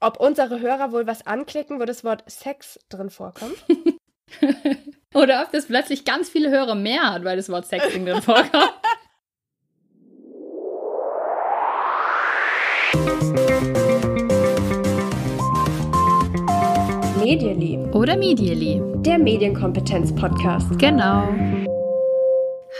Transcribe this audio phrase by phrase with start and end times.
[0.00, 3.62] ob unsere Hörer wohl was anklicken, wo das Wort Sex drin vorkommt.
[5.14, 8.52] Oder ob das plötzlich ganz viele Hörer mehr hat, weil das Wort Sexting drin vorkommt.
[17.20, 17.78] Medially.
[17.92, 18.80] Oder Medially.
[19.02, 20.78] Der Medienkompetenz-Podcast.
[20.78, 21.28] Genau.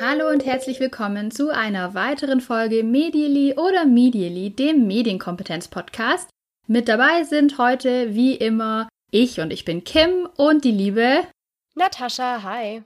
[0.00, 6.30] Hallo und herzlich willkommen zu einer weiteren Folge Medially oder Medially, dem Medienkompetenz-Podcast.
[6.73, 11.25] Mit dabei sind heute wie immer ich und ich bin Kim und die liebe
[11.75, 12.85] Natascha, hi.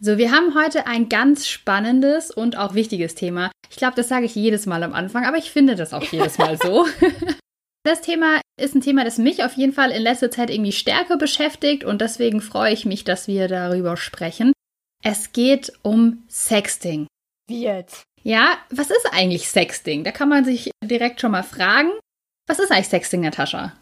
[0.00, 3.50] So, wir haben heute ein ganz spannendes und auch wichtiges Thema.
[3.68, 6.38] Ich glaube, das sage ich jedes Mal am Anfang, aber ich finde das auch jedes
[6.38, 6.86] Mal so.
[7.84, 11.16] Das Thema ist ein Thema, das mich auf jeden Fall in letzter Zeit irgendwie stärker
[11.16, 14.52] beschäftigt und deswegen freue ich mich, dass wir darüber sprechen.
[15.02, 17.06] Es geht um Sexting.
[17.46, 18.04] Wie jetzt?
[18.22, 20.02] Ja, was ist eigentlich Sexting?
[20.04, 21.92] Da kann man sich direkt schon mal fragen.
[22.48, 23.74] Was ist eigentlich Sexting, Natascha?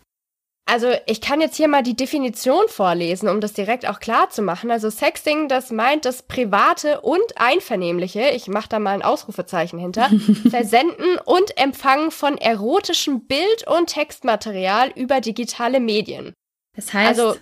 [0.69, 4.43] Also ich kann jetzt hier mal die Definition vorlesen, um das direkt auch klar zu
[4.43, 4.73] machen.
[4.73, 10.10] Also Sexting, das meint das private und einvernehmliche, ich mache da mal ein Ausrufezeichen hinter,
[10.51, 16.35] Versenden und Empfangen von erotischem Bild- und Textmaterial über digitale Medien.
[16.74, 17.38] Das heißt, Also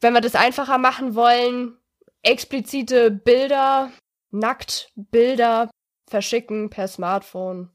[0.00, 1.76] wenn wir das einfacher machen wollen,
[2.22, 3.92] explizite Bilder,
[4.30, 5.70] Nacktbilder
[6.08, 7.70] verschicken per Smartphone.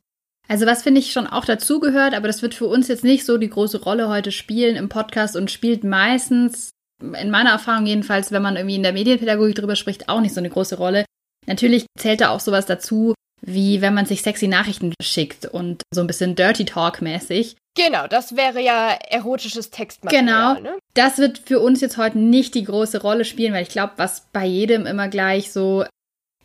[0.47, 3.37] Also was finde ich schon auch dazugehört, aber das wird für uns jetzt nicht so
[3.37, 6.69] die große Rolle heute spielen im Podcast und spielt meistens,
[7.01, 10.39] in meiner Erfahrung jedenfalls, wenn man irgendwie in der Medienpädagogik drüber spricht, auch nicht so
[10.39, 11.05] eine große Rolle.
[11.47, 16.01] Natürlich zählt da auch sowas dazu, wie wenn man sich sexy Nachrichten schickt und so
[16.01, 17.57] ein bisschen Dirty Talk mäßig.
[17.77, 20.55] Genau, das wäre ja erotisches Textmaterial.
[20.55, 20.71] Genau.
[20.71, 20.77] Ne?
[20.93, 24.27] Das wird für uns jetzt heute nicht die große Rolle spielen, weil ich glaube, was
[24.31, 25.83] bei jedem immer gleich so,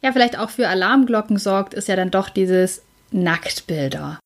[0.03, 4.19] ja, vielleicht auch für Alarmglocken sorgt, ist ja dann doch dieses Nacktbilder.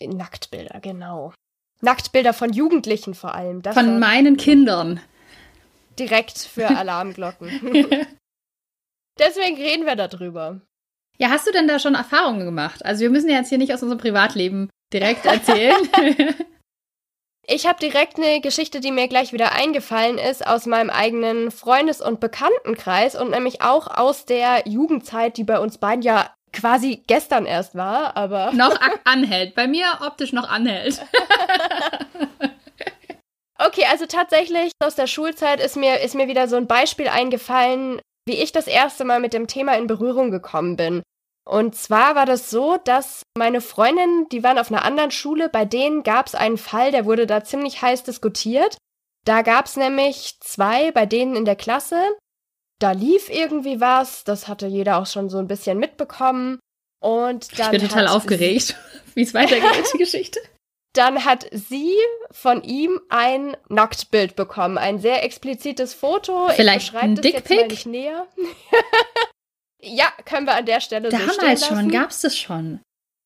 [0.00, 1.32] Nacktbilder, genau.
[1.80, 3.62] Nacktbilder von Jugendlichen vor allem.
[3.62, 5.00] Das Von meinen Kindern.
[5.98, 7.48] direkt für Alarmglocken.
[9.18, 10.60] Deswegen reden wir darüber.
[11.18, 12.84] Ja, hast du denn da schon Erfahrungen gemacht?
[12.84, 15.76] Also wir müssen ja jetzt hier nicht aus unserem Privatleben direkt erzählen.
[17.50, 22.02] Ich habe direkt eine Geschichte, die mir gleich wieder eingefallen ist, aus meinem eigenen Freundes-
[22.02, 27.46] und Bekanntenkreis und nämlich auch aus der Jugendzeit, die bei uns beiden ja quasi gestern
[27.46, 29.54] erst war, aber noch anhält.
[29.54, 31.04] Bei mir optisch noch anhält.
[33.60, 38.00] Okay, also tatsächlich aus der Schulzeit ist mir, ist mir wieder so ein Beispiel eingefallen,
[38.24, 41.02] wie ich das erste Mal mit dem Thema in Berührung gekommen bin.
[41.44, 45.64] Und zwar war das so, dass meine Freundinnen, die waren auf einer anderen Schule, bei
[45.64, 48.76] denen gab es einen Fall, der wurde da ziemlich heiß diskutiert.
[49.24, 52.00] Da gab es nämlich zwei bei denen in der Klasse.
[52.80, 56.60] Da lief irgendwie was, das hatte jeder auch schon so ein bisschen mitbekommen.
[57.00, 58.76] Und Ich dann bin total aufgeregt,
[59.14, 60.40] wie es weitergeht, die Geschichte.
[60.94, 61.94] dann hat sie
[62.30, 66.48] von ihm ein Nacktbild bekommen, ein sehr explizites Foto.
[66.50, 68.26] Vielleicht ich ein das jetzt näher.
[69.80, 72.80] ja, können wir an der Stelle so stehen Damals schon, gab's das schon.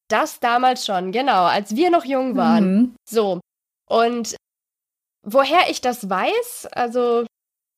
[0.08, 2.74] Das damals schon, genau, als wir noch jung waren.
[2.74, 2.96] Mhm.
[3.08, 3.40] So.
[3.88, 4.36] Und
[5.22, 7.24] woher ich das weiß, also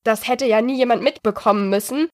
[0.05, 2.07] das hätte ja nie jemand mitbekommen müssen.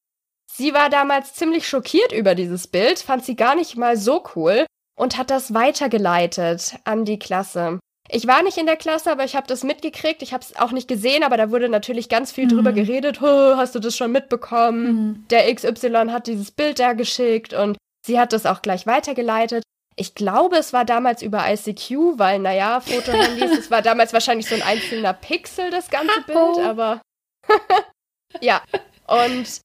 [0.52, 4.66] Sie war damals ziemlich schockiert über dieses Bild, fand sie gar nicht mal so cool
[5.00, 7.80] und hat das weitergeleitet an die Klasse.
[8.10, 10.22] Ich war nicht in der Klasse, aber ich habe das mitgekriegt.
[10.22, 12.50] Ich habe es auch nicht gesehen, aber da wurde natürlich ganz viel Mhm.
[12.50, 13.22] drüber geredet.
[13.22, 14.84] "Huh, Hast du das schon mitbekommen?
[14.86, 15.26] Mhm.
[15.30, 19.64] Der XY hat dieses Bild da geschickt und sie hat das auch gleich weitergeleitet.
[19.96, 24.56] Ich glaube, es war damals über ICQ, weil, naja, Fotohandys, es war damals wahrscheinlich so
[24.56, 26.62] ein einzelner Pixel, das ganze Bild, Oh.
[26.62, 27.02] aber
[28.42, 28.62] ja.
[29.08, 29.62] Und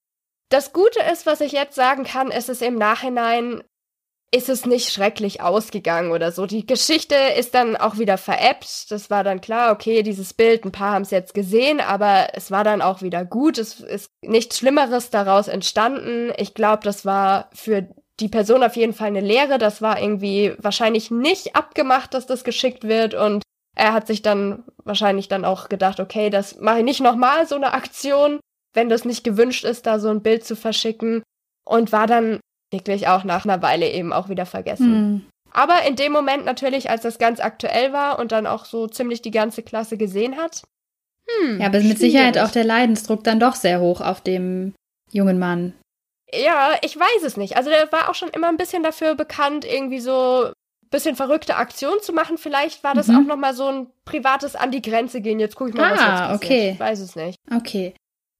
[0.49, 3.63] das Gute ist, was ich jetzt sagen kann, ist es im Nachhinein,
[4.33, 6.45] ist es nicht schrecklich ausgegangen oder so.
[6.45, 8.91] Die Geschichte ist dann auch wieder veräppt.
[8.91, 12.51] Das war dann klar, okay, dieses Bild, ein paar haben es jetzt gesehen, aber es
[12.51, 13.57] war dann auch wieder gut.
[13.57, 16.33] Es ist nichts Schlimmeres daraus entstanden.
[16.37, 17.87] Ich glaube, das war für
[18.19, 19.59] die Person auf jeden Fall eine Lehre.
[19.59, 23.43] Das war irgendwie wahrscheinlich nicht abgemacht, dass das geschickt wird und
[23.77, 27.55] er hat sich dann wahrscheinlich dann auch gedacht, okay, das mache ich nicht nochmal, so
[27.55, 28.39] eine Aktion,
[28.73, 31.23] wenn das nicht gewünscht ist, da so ein Bild zu verschicken.
[31.63, 32.39] Und war dann
[32.71, 34.91] wirklich auch nach einer Weile eben auch wieder vergessen.
[34.91, 35.25] Mhm.
[35.51, 39.21] Aber in dem Moment natürlich, als das ganz aktuell war und dann auch so ziemlich
[39.21, 40.63] die ganze Klasse gesehen hat.
[41.27, 44.73] Hm, Ja, aber mit Sicherheit auch der Leidensdruck dann doch sehr hoch auf dem
[45.11, 45.73] jungen Mann.
[46.33, 47.57] Ja, ich weiß es nicht.
[47.57, 50.51] Also der war auch schon immer ein bisschen dafür bekannt, irgendwie so
[50.89, 52.37] bisschen verrückte Aktionen zu machen.
[52.37, 53.15] Vielleicht war das Mhm.
[53.17, 55.39] auch noch mal so ein privates an die Grenze gehen.
[55.39, 56.43] Jetzt gucke ich mal, was Ah, jetzt passiert.
[56.43, 56.71] okay.
[56.73, 57.37] Ich weiß es nicht.
[57.55, 57.93] Okay.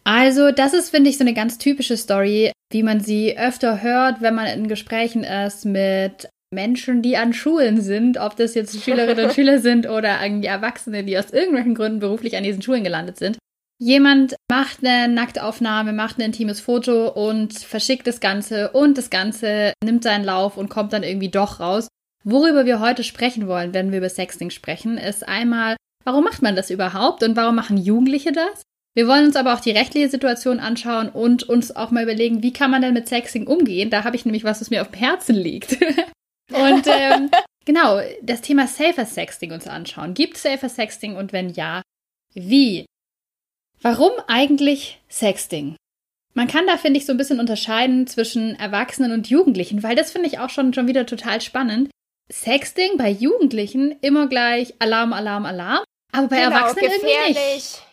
[0.04, 4.22] Also, das ist, finde ich, so eine ganz typische Story, wie man sie öfter hört,
[4.22, 9.26] wenn man in Gesprächen ist mit Menschen, die an Schulen sind, ob das jetzt Schülerinnen
[9.26, 13.18] und Schüler sind oder irgendwie Erwachsene, die aus irgendwelchen Gründen beruflich an diesen Schulen gelandet
[13.18, 13.38] sind.
[13.80, 19.74] Jemand macht eine Nacktaufnahme, macht ein intimes Foto und verschickt das Ganze und das Ganze
[19.84, 21.88] nimmt seinen Lauf und kommt dann irgendwie doch raus.
[22.30, 26.58] Worüber wir heute sprechen wollen, wenn wir über Sexting sprechen, ist einmal, warum macht man
[26.58, 28.64] das überhaupt und warum machen Jugendliche das?
[28.96, 32.52] Wir wollen uns aber auch die rechtliche Situation anschauen und uns auch mal überlegen, wie
[32.52, 33.90] kann man denn mit Sexting umgehen?
[33.90, 35.72] Da habe ich nämlich was, was mir auf dem Herzen liegt.
[36.52, 37.32] und ähm,
[37.64, 40.14] genau, das Thema Safer Sexting uns anschauen.
[40.14, 41.82] Gibt Safer Sexting und wenn ja,
[42.34, 42.86] wie?
[43.82, 45.78] Warum eigentlich Sexting?
[46.34, 50.12] Man kann da, finde ich, so ein bisschen unterscheiden zwischen Erwachsenen und Jugendlichen, weil das
[50.12, 51.90] finde ich auch schon, schon wieder total spannend.
[52.32, 57.38] Sexting bei Jugendlichen immer gleich Alarm, Alarm, Alarm, aber bei genau, Erwachsenen gefährlich.
[57.38, 57.88] irgendwie nicht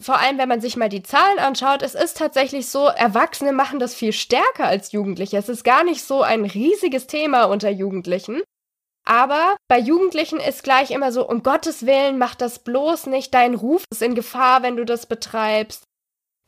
[0.00, 3.78] vor allem, wenn man sich mal die Zahlen anschaut, es ist tatsächlich so, Erwachsene machen
[3.78, 5.36] das viel stärker als Jugendliche.
[5.36, 8.42] Es ist gar nicht so ein riesiges Thema unter Jugendlichen.
[9.06, 13.54] Aber bei Jugendlichen ist gleich immer so, um Gottes Willen, mach das bloß nicht, dein
[13.54, 15.84] Ruf ist in Gefahr, wenn du das betreibst.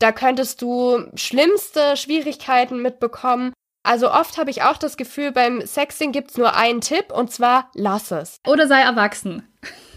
[0.00, 3.53] Da könntest du schlimmste Schwierigkeiten mitbekommen.
[3.87, 7.71] Also oft habe ich auch das Gefühl, beim Sexting gibt's nur einen Tipp und zwar
[7.75, 8.38] lass es.
[8.44, 9.47] Oder sei erwachsen.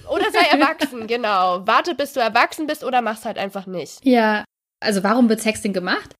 [0.07, 1.65] Oder sei erwachsen, genau.
[1.65, 4.05] Warte, bis du erwachsen bist oder mach's halt einfach nicht.
[4.05, 4.45] Ja.
[4.79, 6.13] Also warum wird Sexting gemacht?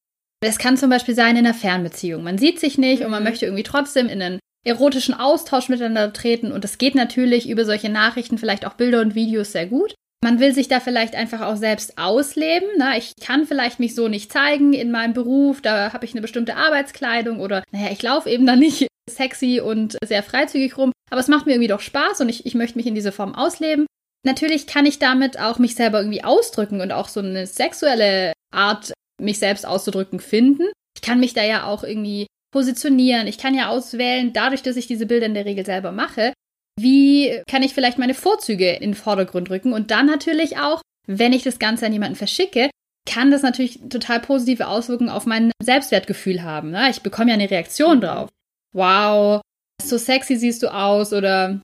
[0.44, 2.24] Es kann zum Beispiel sein in einer Fernbeziehung.
[2.24, 3.06] Man sieht sich nicht mhm.
[3.06, 3.30] und man mhm.
[3.30, 7.90] möchte irgendwie trotzdem in einen erotischen Austausch miteinander treten und das geht natürlich über solche
[7.90, 9.94] Nachrichten, vielleicht auch Bilder und Videos sehr gut.
[10.22, 12.68] Man will sich da vielleicht einfach auch selbst ausleben.
[12.78, 16.22] Na, ich kann vielleicht mich so nicht zeigen in meinem Beruf, da habe ich eine
[16.22, 20.92] bestimmte Arbeitskleidung oder naja, ich laufe eben da nicht sexy und sehr freizügig rum.
[21.10, 23.34] Aber es macht mir irgendwie doch Spaß und ich, ich möchte mich in diese Form
[23.34, 23.86] ausleben.
[24.26, 28.94] Natürlich kann ich damit auch mich selber irgendwie ausdrücken und auch so eine sexuelle Art,
[29.22, 30.68] mich selbst auszudrücken, finden.
[30.96, 33.28] Ich kann mich da ja auch irgendwie positionieren.
[33.28, 36.34] Ich kann ja auswählen, dadurch, dass ich diese Bilder in der Regel selber mache,
[36.82, 41.34] wie kann ich vielleicht meine Vorzüge in den Vordergrund rücken und dann natürlich auch, wenn
[41.34, 42.70] ich das Ganze an jemanden verschicke,
[43.08, 46.72] kann das natürlich total positive Auswirkungen auf mein Selbstwertgefühl haben.
[46.72, 46.90] Ne?
[46.90, 48.30] Ich bekomme ja eine Reaktion drauf.
[48.76, 49.42] Wow,
[49.82, 51.62] so sexy siehst du aus oder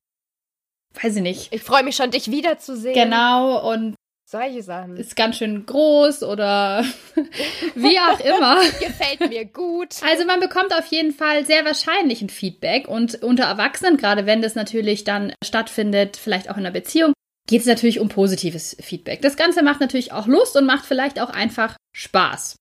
[1.02, 1.54] weiß ich nicht.
[1.54, 2.96] Ich freue mich schon, dich wiederzusehen.
[2.96, 4.98] Genau, und solche Sachen.
[4.98, 6.83] Ist ganz schön groß oder
[7.75, 8.62] wie auch immer.
[8.80, 9.95] Gefällt mir gut.
[10.04, 14.42] Also man bekommt auf jeden Fall sehr wahrscheinlich ein Feedback und unter Erwachsenen, gerade wenn
[14.42, 17.13] das natürlich dann stattfindet, vielleicht auch in einer Beziehung,
[17.48, 19.22] geht es natürlich um positives Feedback.
[19.22, 22.56] Das Ganze macht natürlich auch Lust und macht vielleicht auch einfach Spaß.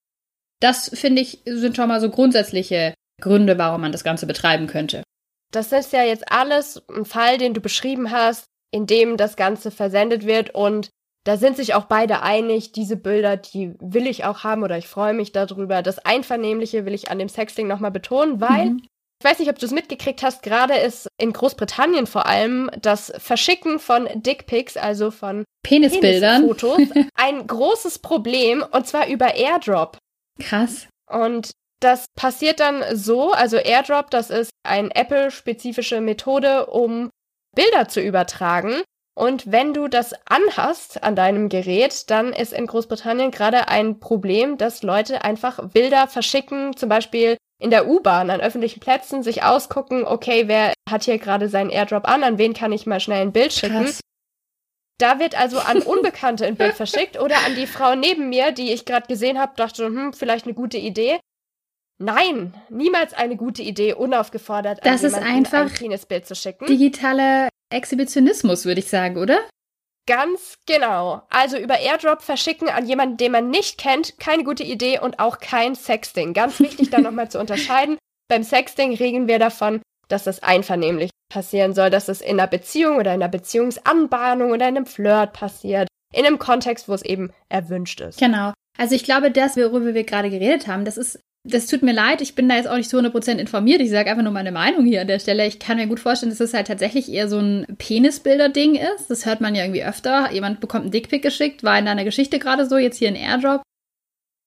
[0.61, 5.03] Das finde ich sind schon mal so grundsätzliche Gründe, warum man das Ganze betreiben könnte.
[5.51, 9.71] Das ist ja jetzt alles ein Fall, den du beschrieben hast, in dem das Ganze
[9.71, 10.91] versendet wird und
[11.25, 14.87] da sind sich auch beide einig, diese Bilder, die will ich auch haben oder ich
[14.87, 15.83] freue mich darüber.
[15.83, 18.83] Das Einvernehmliche will ich an dem Sexting nochmal betonen, weil mhm.
[19.21, 23.13] ich weiß nicht, ob du es mitgekriegt hast, gerade ist in Großbritannien vor allem das
[23.17, 29.97] Verschicken von Dickpics, also von Penisbildern, Penisfotos, ein großes Problem und zwar über Airdrop.
[30.39, 30.89] Krass.
[31.11, 37.11] Und das passiert dann so, also AirDrop, das ist eine Apple-spezifische Methode, um
[37.55, 38.83] Bilder zu übertragen.
[39.17, 44.59] Und wenn du das anhast an deinem Gerät, dann ist in Großbritannien gerade ein Problem,
[44.59, 50.05] dass Leute einfach Bilder verschicken, zum Beispiel in der U-Bahn, an öffentlichen Plätzen, sich ausgucken,
[50.05, 53.33] okay, wer hat hier gerade seinen AirDrop an, an wen kann ich mal schnell ein
[53.33, 53.85] Bild schicken.
[53.85, 54.01] Krass.
[54.99, 58.73] Da wird also an Unbekannte ein Bild verschickt oder an die Frau neben mir, die
[58.73, 61.21] ich gerade gesehen habe, dachte, hm, vielleicht eine gute Idee.
[61.99, 66.67] Nein, niemals eine gute Idee, unaufgefordert das ist einfach ein Penisbild zu schicken.
[66.67, 69.39] Digitaler Exhibitionismus, würde ich sagen, oder?
[70.07, 71.23] Ganz genau.
[71.31, 75.39] Also über Airdrop verschicken an jemanden, den man nicht kennt, keine gute Idee und auch
[75.39, 76.35] kein Sexting.
[76.35, 77.97] Ganz wichtig da nochmal zu unterscheiden.
[78.29, 82.97] Beim Sexting reden wir davon, dass das einvernehmlich passieren soll, dass es in einer Beziehung
[82.97, 85.89] oder in einer Beziehungsanbahnung oder in einem Flirt passiert.
[86.13, 88.19] In einem Kontext, wo es eben erwünscht ist.
[88.19, 88.53] Genau.
[88.79, 92.23] Also ich glaube, das, worüber wir gerade geredet haben, das ist das tut mir leid,
[92.23, 93.83] ich bin da jetzt auch nicht zu 100% informiert.
[93.83, 95.47] Ich sage einfach nur meine Meinung hier an der Stelle.
[95.47, 99.11] Ich kann mir gut vorstellen, dass es halt tatsächlich eher so ein Penisbilder-Ding ist.
[99.11, 100.33] Das hört man ja irgendwie öfter.
[100.33, 103.61] Jemand bekommt einen Dickpick geschickt, war in einer Geschichte gerade so, jetzt hier ein Airdrop.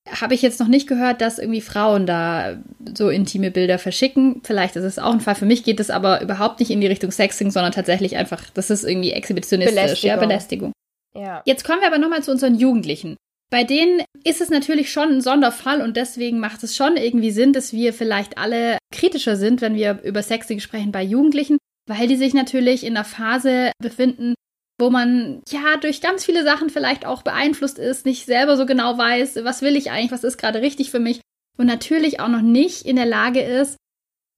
[0.10, 2.58] Habe ich jetzt noch nicht gehört, dass irgendwie Frauen da
[2.98, 4.42] so intime Bilder verschicken.
[4.44, 5.36] Vielleicht ist es auch ein Fall.
[5.36, 8.72] Für mich geht es aber überhaupt nicht in die Richtung Sexing, sondern tatsächlich einfach, das
[8.72, 10.10] ist irgendwie exhibitionistisch, Belästigung.
[10.10, 10.72] ja, Belästigung.
[11.14, 11.42] Ja.
[11.46, 13.18] Jetzt kommen wir aber nochmal zu unseren Jugendlichen.
[13.50, 17.54] Bei denen ist es natürlich schon ein Sonderfall und deswegen macht es schon irgendwie Sinn,
[17.54, 22.18] dass wir vielleicht alle kritischer sind, wenn wir über Sexting sprechen bei Jugendlichen, weil die
[22.18, 24.36] sich natürlich in einer Phase befinden,
[24.80, 28.98] wo man ja durch ganz viele Sachen vielleicht auch beeinflusst ist, nicht selber so genau
[28.98, 31.22] weiß, was will ich eigentlich, was ist gerade richtig für mich
[31.58, 33.78] und natürlich auch noch nicht in der Lage ist,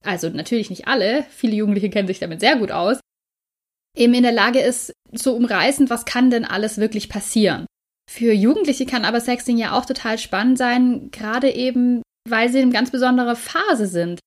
[0.06, 3.00] also natürlich nicht alle, viele Jugendliche kennen sich damit sehr gut aus,
[3.98, 7.66] eben in der Lage ist, zu umreißen, was kann denn alles wirklich passieren.
[8.10, 12.64] Für Jugendliche kann aber Sexting ja auch total spannend sein, gerade eben, weil sie in
[12.64, 14.20] einer ganz besonderen Phase sind.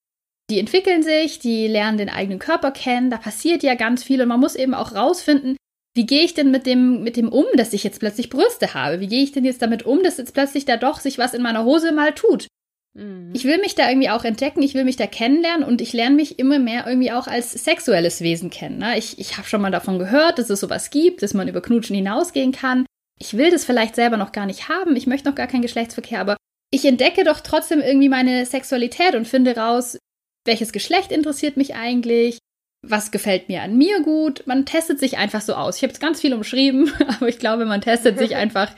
[0.51, 4.29] Die entwickeln sich, die lernen den eigenen Körper kennen, da passiert ja ganz viel und
[4.29, 5.57] man muss eben auch rausfinden,
[5.97, 9.01] wie gehe ich denn mit dem, mit dem um, dass ich jetzt plötzlich Brüste habe?
[9.01, 11.43] Wie gehe ich denn jetzt damit um, dass jetzt plötzlich da doch sich was in
[11.43, 12.47] meiner Hose mal tut?
[12.95, 13.33] Mhm.
[13.35, 16.15] Ich will mich da irgendwie auch entdecken, ich will mich da kennenlernen und ich lerne
[16.15, 18.79] mich immer mehr irgendwie auch als sexuelles Wesen kennen.
[18.79, 18.97] Ne?
[18.97, 21.97] Ich, ich habe schon mal davon gehört, dass es sowas gibt, dass man über Knutschen
[21.97, 22.87] hinausgehen kann.
[23.23, 26.21] Ich will das vielleicht selber noch gar nicht haben, ich möchte noch gar keinen Geschlechtsverkehr,
[26.21, 26.37] aber
[26.73, 29.97] ich entdecke doch trotzdem irgendwie meine Sexualität und finde raus,
[30.45, 32.38] welches Geschlecht interessiert mich eigentlich,
[32.85, 34.43] was gefällt mir an mir gut.
[34.47, 35.76] Man testet sich einfach so aus.
[35.76, 38.75] Ich habe es ganz viel umschrieben, aber ich glaube, man testet sich einfach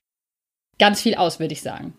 [0.79, 1.95] ganz viel aus, würde ich sagen.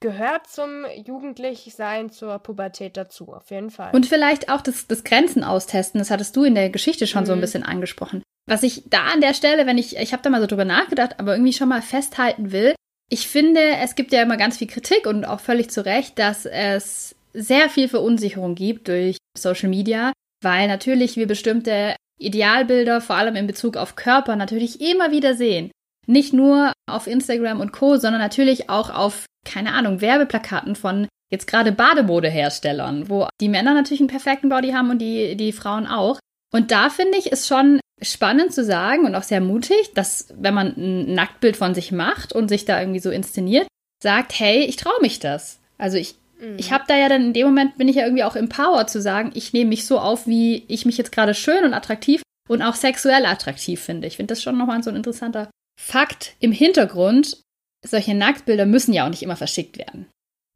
[0.00, 3.94] Gehört zum Jugendlichsein, zur Pubertät dazu, auf jeden Fall.
[3.94, 7.26] Und vielleicht auch das, das Grenzen austesten, das hattest du in der Geschichte schon mhm.
[7.26, 7.42] so ein mhm.
[7.42, 8.24] bisschen angesprochen.
[8.50, 11.20] Was ich da an der Stelle, wenn ich, ich habe da mal so drüber nachgedacht,
[11.20, 12.74] aber irgendwie schon mal festhalten will,
[13.08, 16.46] ich finde, es gibt ja immer ganz viel Kritik und auch völlig zu Recht, dass
[16.46, 23.36] es sehr viel Verunsicherung gibt durch Social Media, weil natürlich wir bestimmte Idealbilder, vor allem
[23.36, 25.70] in Bezug auf Körper, natürlich immer wieder sehen.
[26.08, 31.46] Nicht nur auf Instagram und Co., sondern natürlich auch auf, keine Ahnung, Werbeplakaten von jetzt
[31.46, 36.18] gerade Bademodeherstellern, wo die Männer natürlich einen perfekten Body haben und die, die Frauen auch.
[36.52, 40.54] Und da finde ich es schon spannend zu sagen und auch sehr mutig, dass wenn
[40.54, 43.68] man ein Nacktbild von sich macht und sich da irgendwie so inszeniert,
[44.02, 45.60] sagt, hey, ich traue mich das.
[45.78, 46.14] Also ich,
[46.56, 46.74] ich mhm.
[46.74, 49.32] habe da ja dann in dem Moment bin ich ja irgendwie auch empowered zu sagen,
[49.34, 52.74] ich nehme mich so auf, wie ich mich jetzt gerade schön und attraktiv und auch
[52.74, 54.06] sexuell attraktiv finde.
[54.06, 57.42] Ich finde das schon nochmal so ein interessanter Fakt im Hintergrund.
[57.86, 60.06] Solche Nacktbilder müssen ja auch nicht immer verschickt werden.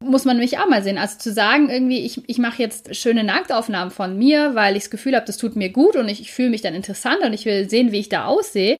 [0.07, 0.97] Muss man nämlich auch mal sehen.
[0.97, 4.91] Also zu sagen, irgendwie, ich, ich mache jetzt schöne Nacktaufnahmen von mir, weil ich das
[4.91, 7.45] Gefühl habe, das tut mir gut und ich, ich fühle mich dann interessant und ich
[7.45, 8.77] will sehen, wie ich da aussehe.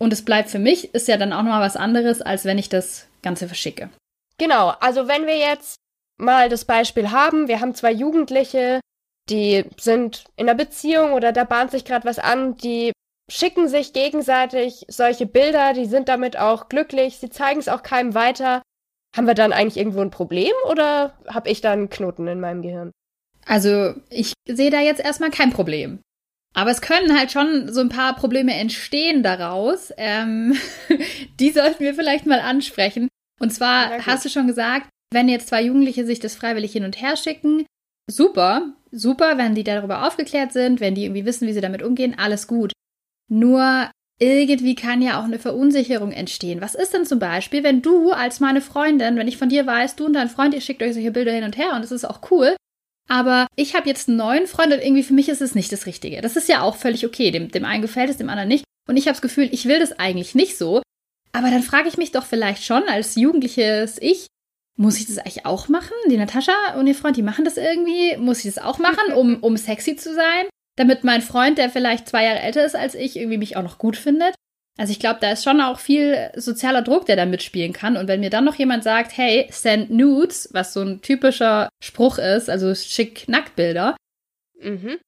[0.00, 2.68] Und es bleibt für mich, ist ja dann auch nochmal was anderes, als wenn ich
[2.68, 3.90] das Ganze verschicke.
[4.38, 5.76] Genau, also wenn wir jetzt
[6.18, 8.80] mal das Beispiel haben, wir haben zwei Jugendliche,
[9.28, 12.92] die sind in einer Beziehung oder da bahnt sich gerade was an, die
[13.30, 18.14] schicken sich gegenseitig solche Bilder, die sind damit auch glücklich, sie zeigen es auch keinem
[18.14, 18.62] weiter.
[19.14, 22.62] Haben wir dann eigentlich irgendwo ein Problem oder habe ich da einen Knoten in meinem
[22.62, 22.90] Gehirn?
[23.46, 26.00] Also, ich sehe da jetzt erstmal kein Problem.
[26.54, 29.92] Aber es können halt schon so ein paar Probleme entstehen daraus.
[29.96, 30.56] Ähm,
[31.40, 33.08] die sollten wir vielleicht mal ansprechen.
[33.40, 37.00] Und zwar hast du schon gesagt, wenn jetzt zwei Jugendliche sich das freiwillig hin und
[37.00, 37.66] her schicken,
[38.10, 42.16] super, super, wenn die darüber aufgeklärt sind, wenn die irgendwie wissen, wie sie damit umgehen,
[42.16, 42.72] alles gut.
[43.30, 46.60] Nur irgendwie kann ja auch eine Verunsicherung entstehen.
[46.60, 49.96] Was ist denn zum Beispiel, wenn du als meine Freundin, wenn ich von dir weiß,
[49.96, 52.04] du und dein Freund, ihr schickt euch solche Bilder hin und her und es ist
[52.04, 52.56] auch cool,
[53.08, 55.86] aber ich habe jetzt einen neuen Freund und irgendwie für mich ist es nicht das
[55.86, 56.20] Richtige.
[56.20, 57.30] Das ist ja auch völlig okay.
[57.30, 58.64] Dem, dem einen gefällt es, dem anderen nicht.
[58.88, 60.82] Und ich habe das Gefühl, ich will das eigentlich nicht so.
[61.32, 64.28] Aber dann frage ich mich doch vielleicht schon als jugendliches Ich,
[64.76, 65.94] muss ich das eigentlich auch machen?
[66.08, 68.16] Die Natascha und ihr Freund, die machen das irgendwie.
[68.16, 70.46] Muss ich das auch machen, um, um sexy zu sein?
[70.76, 73.78] Damit mein Freund, der vielleicht zwei Jahre älter ist als ich, irgendwie mich auch noch
[73.78, 74.34] gut findet?
[74.76, 77.96] Also ich glaube, da ist schon auch viel sozialer Druck, der da mitspielen kann.
[77.96, 82.18] Und wenn mir dann noch jemand sagt, hey, send nudes, was so ein typischer Spruch
[82.18, 83.96] ist, also schick Nacktbilder,
[84.60, 84.98] mhm.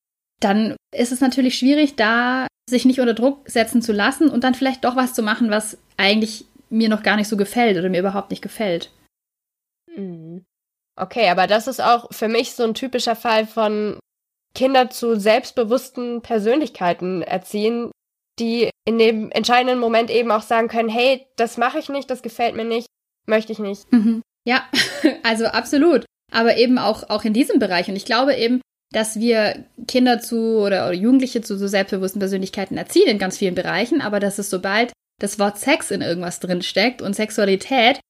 [0.41, 4.55] dann ist es natürlich schwierig, da sich nicht unter Druck setzen zu lassen und dann
[4.55, 8.01] vielleicht doch was zu machen, was eigentlich mir noch gar nicht so gefällt oder mir
[8.01, 8.93] überhaupt nicht gefällt.
[9.97, 10.45] Mhm.
[10.99, 13.99] Okay, aber das ist auch für mich so ein typischer Fall von
[14.57, 17.91] Kinder zu selbstbewussten Persönlichkeiten erziehen,
[18.41, 22.23] die in dem entscheidenden Moment eben auch sagen können, hey, das mache ich nicht, das
[22.23, 22.87] gefällt mir nicht,
[23.27, 23.91] möchte ich nicht.
[23.93, 24.23] Mhm.
[24.47, 24.65] Ja,
[25.23, 26.07] also absolut.
[26.33, 27.89] Aber eben auch, auch in diesem Bereich.
[27.89, 28.61] Und ich glaube eben,
[28.93, 33.55] dass wir Kinder zu oder, oder Jugendliche zu so selbstbewussten Persönlichkeiten erziehen in ganz vielen
[33.55, 38.01] Bereichen, aber dass es sobald das Wort Sex in irgendwas drin steckt und Sexualität,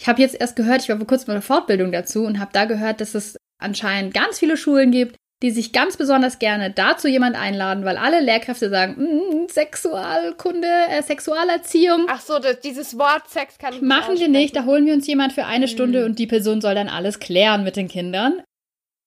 [0.00, 2.52] ich habe jetzt erst gehört, ich war vor kurzem bei einer Fortbildung dazu und habe
[2.52, 7.06] da gehört, dass es anscheinend ganz viele Schulen gibt, die sich ganz besonders gerne dazu
[7.06, 12.06] jemand einladen, weil alle Lehrkräfte sagen, mm, Sexualkunde, äh, Sexualerziehung.
[12.08, 14.94] Ach so, das, dieses Wort Sex kann ich nicht Machen wir nicht, da holen wir
[14.94, 15.70] uns jemand für eine mhm.
[15.70, 18.42] Stunde und die Person soll dann alles klären mit den Kindern.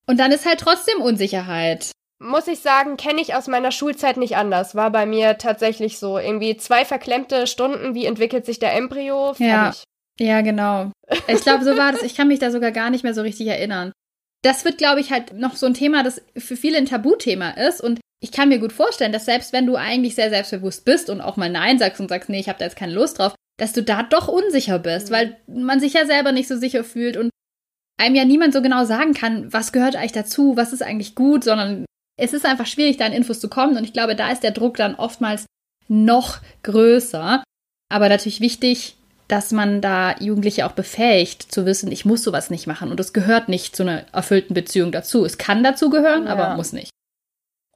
[0.08, 1.90] Und dann ist halt trotzdem Unsicherheit.
[2.20, 4.76] Muss ich sagen, kenne ich aus meiner Schulzeit nicht anders.
[4.76, 6.20] War bei mir tatsächlich so.
[6.20, 9.34] Irgendwie zwei verklemmte Stunden, wie entwickelt sich der Embryo?
[9.40, 9.74] Ja.
[10.20, 10.92] Ja, genau.
[11.28, 12.04] Ich glaube, so war das.
[12.04, 13.92] Ich kann mich da sogar gar nicht mehr so richtig erinnern.
[14.48, 17.82] Das wird, glaube ich, halt noch so ein Thema, das für viele ein Tabuthema ist.
[17.82, 21.20] Und ich kann mir gut vorstellen, dass selbst wenn du eigentlich sehr selbstbewusst bist und
[21.20, 23.74] auch mal Nein sagst und sagst, nee, ich habe da jetzt keine Lust drauf, dass
[23.74, 25.14] du da doch unsicher bist, mhm.
[25.14, 27.18] weil man sich ja selber nicht so sicher fühlt.
[27.18, 27.30] Und
[28.00, 31.44] einem ja niemand so genau sagen kann, was gehört eigentlich dazu, was ist eigentlich gut,
[31.44, 31.86] sondern
[32.18, 33.76] es ist einfach schwierig, da an Infos zu kommen.
[33.76, 35.46] Und ich glaube, da ist der Druck dann oftmals
[35.90, 37.44] noch größer.
[37.90, 38.96] Aber natürlich wichtig,
[39.28, 42.92] dass man da Jugendliche auch befähigt, zu wissen, ich muss sowas nicht machen.
[42.92, 45.26] Und es gehört nicht zu einer erfüllten Beziehung dazu.
[45.26, 46.32] Es kann dazu gehören, ja.
[46.32, 46.90] aber muss nicht.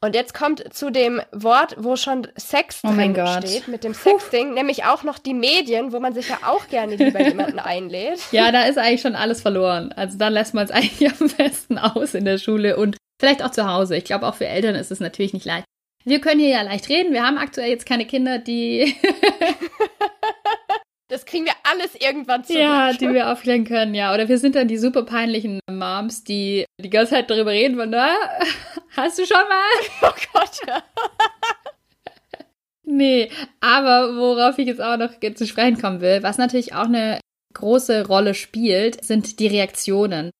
[0.03, 4.55] Und jetzt kommt zu dem Wort, wo schon Sex oh drin steht, mit dem Sexting,
[4.55, 8.19] nämlich auch noch die Medien, wo man sich ja auch gerne lieber jemanden einlädt.
[8.31, 9.91] Ja, da ist eigentlich schon alles verloren.
[9.91, 13.51] Also da lässt man es eigentlich am besten aus in der Schule und vielleicht auch
[13.51, 13.95] zu Hause.
[13.95, 15.65] Ich glaube, auch für Eltern ist es natürlich nicht leicht.
[16.03, 17.13] Wir können hier ja leicht reden.
[17.13, 18.95] Wir haben aktuell jetzt keine Kinder, die
[21.11, 22.61] Das kriegen wir alles irgendwann zurück.
[22.61, 24.13] Ja, die wir aufklären können, ja.
[24.13, 27.89] Oder wir sind dann die super peinlichen Moms, die die ganze Zeit darüber reden von,
[27.89, 28.15] na,
[28.95, 29.89] hast du schon mal?
[30.09, 30.81] Oh Gott, ja.
[32.85, 37.19] nee, aber worauf ich jetzt auch noch zu sprechen kommen will, was natürlich auch eine
[37.55, 40.31] große Rolle spielt, sind die Reaktionen.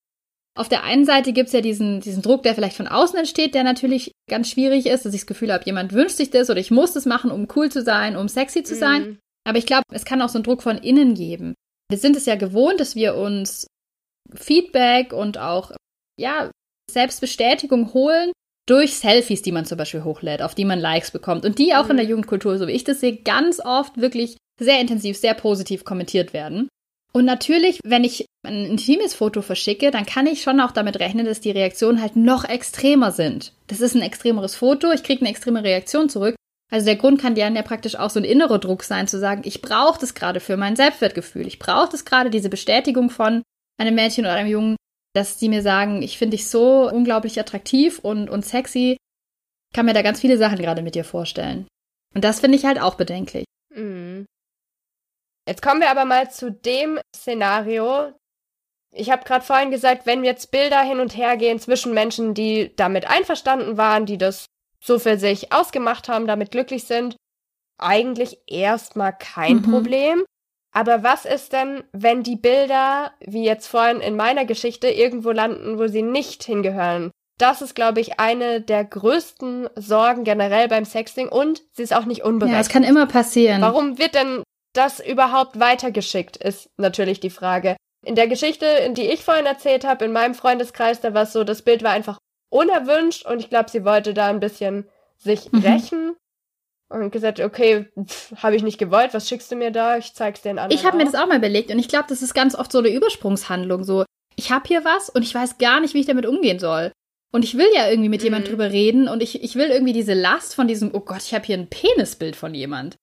[0.54, 3.54] Auf der einen Seite gibt es ja diesen, diesen Druck, der vielleicht von außen entsteht,
[3.54, 6.60] der natürlich ganz schwierig ist, dass ich das Gefühl habe, jemand wünscht sich das oder
[6.60, 9.02] ich muss das machen, um cool zu sein, um sexy zu sein.
[9.02, 9.18] Mhm.
[9.44, 11.54] Aber ich glaube, es kann auch so einen Druck von innen geben.
[11.90, 13.66] Wir sind es ja gewohnt, dass wir uns
[14.34, 15.72] Feedback und auch,
[16.18, 16.50] ja,
[16.90, 18.32] Selbstbestätigung holen
[18.68, 21.88] durch Selfies, die man zum Beispiel hochlädt, auf die man Likes bekommt und die auch
[21.90, 22.10] in der mhm.
[22.10, 26.68] Jugendkultur, so wie ich das sehe, ganz oft wirklich sehr intensiv, sehr positiv kommentiert werden.
[27.12, 31.26] Und natürlich, wenn ich ein intimes Foto verschicke, dann kann ich schon auch damit rechnen,
[31.26, 33.52] dass die Reaktionen halt noch extremer sind.
[33.66, 36.36] Das ist ein extremeres Foto, ich kriege eine extreme Reaktion zurück.
[36.72, 39.60] Also der Grund kann ja praktisch auch so ein innerer Druck sein, zu sagen, ich
[39.60, 41.46] brauche das gerade für mein Selbstwertgefühl.
[41.46, 43.42] Ich brauche das gerade, diese Bestätigung von
[43.78, 44.76] einem Mädchen oder einem Jungen,
[45.14, 48.96] dass die mir sagen, ich finde dich so unglaublich attraktiv und, und sexy.
[49.70, 51.66] Ich kann mir da ganz viele Sachen gerade mit dir vorstellen.
[52.14, 53.44] Und das finde ich halt auch bedenklich.
[53.74, 54.24] Mhm.
[55.46, 58.12] Jetzt kommen wir aber mal zu dem Szenario.
[58.94, 62.72] Ich habe gerade vorhin gesagt, wenn jetzt Bilder hin und her gehen zwischen Menschen, die
[62.76, 64.46] damit einverstanden waren, die das
[64.82, 67.16] so für sich ausgemacht haben, damit glücklich sind,
[67.78, 69.70] eigentlich erstmal kein mhm.
[69.70, 70.24] Problem.
[70.74, 75.78] Aber was ist denn, wenn die Bilder, wie jetzt vorhin in meiner Geschichte, irgendwo landen,
[75.78, 77.10] wo sie nicht hingehören?
[77.38, 82.04] Das ist, glaube ich, eine der größten Sorgen generell beim Sexting und sie ist auch
[82.04, 82.56] nicht unberechtigt.
[82.56, 83.60] Ja, es kann immer passieren.
[83.60, 84.42] Warum wird denn
[84.74, 87.76] das überhaupt weitergeschickt, ist natürlich die Frage.
[88.04, 91.32] In der Geschichte, in die ich vorhin erzählt habe, in meinem Freundeskreis, da war es
[91.32, 92.18] so, das Bild war einfach
[92.52, 94.86] unerwünscht und ich glaube, sie wollte da ein bisschen
[95.16, 95.60] sich mhm.
[95.60, 96.16] rächen
[96.88, 97.88] und gesagt, okay,
[98.36, 99.96] habe ich nicht gewollt, was schickst du mir da?
[99.96, 100.78] Ich zeig's den anderen.
[100.78, 102.78] Ich habe mir das auch mal überlegt und ich glaube, das ist ganz oft so
[102.78, 104.04] eine Übersprungshandlung, so
[104.36, 106.92] ich habe hier was und ich weiß gar nicht, wie ich damit umgehen soll.
[107.34, 108.26] Und ich will ja irgendwie mit mhm.
[108.26, 111.32] jemand drüber reden und ich, ich will irgendwie diese Last von diesem, oh Gott, ich
[111.32, 112.96] habe hier ein Penisbild von jemand.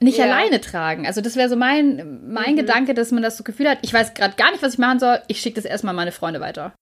[0.00, 0.24] Nicht ja.
[0.24, 1.06] alleine tragen.
[1.06, 2.56] Also das wäre so mein, mein mhm.
[2.56, 4.98] Gedanke, dass man das so Gefühl hat, ich weiß gerade gar nicht, was ich machen
[4.98, 6.74] soll, ich schicke das erstmal meine Freunde weiter.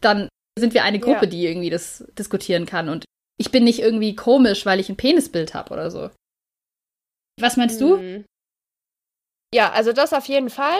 [0.00, 1.30] Dann sind wir eine Gruppe, ja.
[1.30, 2.88] die irgendwie das diskutieren kann.
[2.88, 3.04] Und
[3.38, 6.10] ich bin nicht irgendwie komisch, weil ich ein Penisbild habe oder so.
[7.40, 7.96] Was meinst du?
[7.96, 8.24] Mhm.
[9.54, 10.78] Ja, also das auf jeden Fall.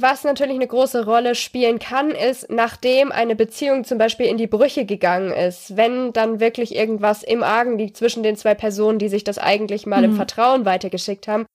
[0.00, 4.48] Was natürlich eine große Rolle spielen kann, ist, nachdem eine Beziehung zum Beispiel in die
[4.48, 9.08] Brüche gegangen ist, wenn dann wirklich irgendwas im Argen liegt zwischen den zwei Personen, die
[9.08, 10.04] sich das eigentlich mal mhm.
[10.04, 11.46] im Vertrauen weitergeschickt haben,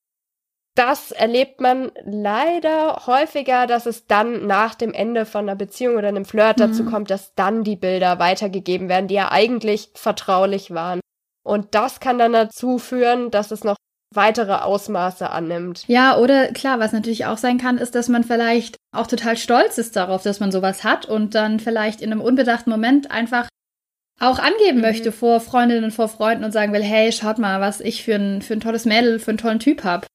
[0.79, 6.07] das erlebt man leider häufiger, dass es dann nach dem Ende von einer Beziehung oder
[6.07, 6.61] einem Flirt mhm.
[6.61, 11.01] dazu kommt, dass dann die Bilder weitergegeben werden, die ja eigentlich vertraulich waren.
[11.43, 13.75] Und das kann dann dazu führen, dass es noch
[14.15, 15.83] weitere Ausmaße annimmt.
[15.87, 19.77] Ja, oder klar, was natürlich auch sein kann, ist, dass man vielleicht auch total stolz
[19.77, 23.49] ist darauf, dass man sowas hat und dann vielleicht in einem unbedachten Moment einfach
[24.21, 24.83] auch angeben mhm.
[24.83, 28.41] möchte vor Freundinnen, vor Freunden und sagen will, hey, schaut mal, was ich für ein,
[28.41, 30.07] für ein tolles Mädel, für einen tollen Typ habe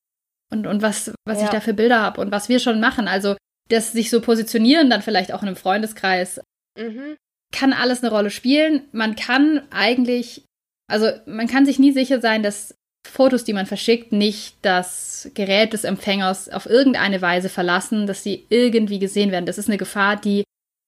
[0.54, 1.44] und, und was, was ja.
[1.44, 3.08] ich da für Bilder habe und was wir schon machen.
[3.08, 3.36] Also
[3.68, 6.40] das sich so positionieren, dann vielleicht auch in einem Freundeskreis,
[6.78, 7.16] mhm.
[7.52, 8.82] kann alles eine Rolle spielen.
[8.92, 10.44] Man kann eigentlich,
[10.90, 12.74] also man kann sich nie sicher sein, dass
[13.06, 18.46] Fotos, die man verschickt, nicht das Gerät des Empfängers auf irgendeine Weise verlassen, dass sie
[18.48, 19.46] irgendwie gesehen werden.
[19.46, 20.44] Das ist eine Gefahr, die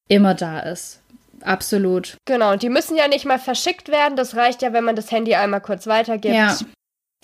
[0.09, 1.03] immer da ist.
[1.43, 2.17] Absolut.
[2.27, 4.17] Genau, und die müssen ja nicht mal verschickt werden.
[4.17, 6.35] Das reicht ja, wenn man das Handy einmal kurz weitergibt.
[6.35, 6.57] Ja.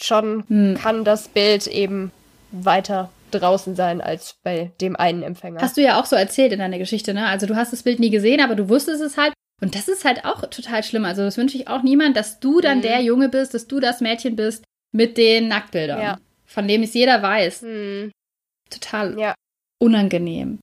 [0.00, 0.78] Schon hm.
[0.80, 2.12] kann das Bild eben
[2.52, 5.60] weiter draußen sein als bei dem einen Empfänger.
[5.60, 7.26] Hast du ja auch so erzählt in deiner Geschichte, ne?
[7.26, 9.32] Also du hast das Bild nie gesehen, aber du wusstest es halt.
[9.60, 11.04] Und das ist halt auch total schlimm.
[11.04, 12.82] Also das wünsche ich auch niemand, dass du dann mhm.
[12.82, 16.18] der Junge bist, dass du das Mädchen bist mit den Nacktbildern, ja.
[16.44, 17.62] von dem es jeder weiß.
[17.62, 18.12] Mhm.
[18.70, 19.34] Total ja.
[19.80, 20.58] unangenehm.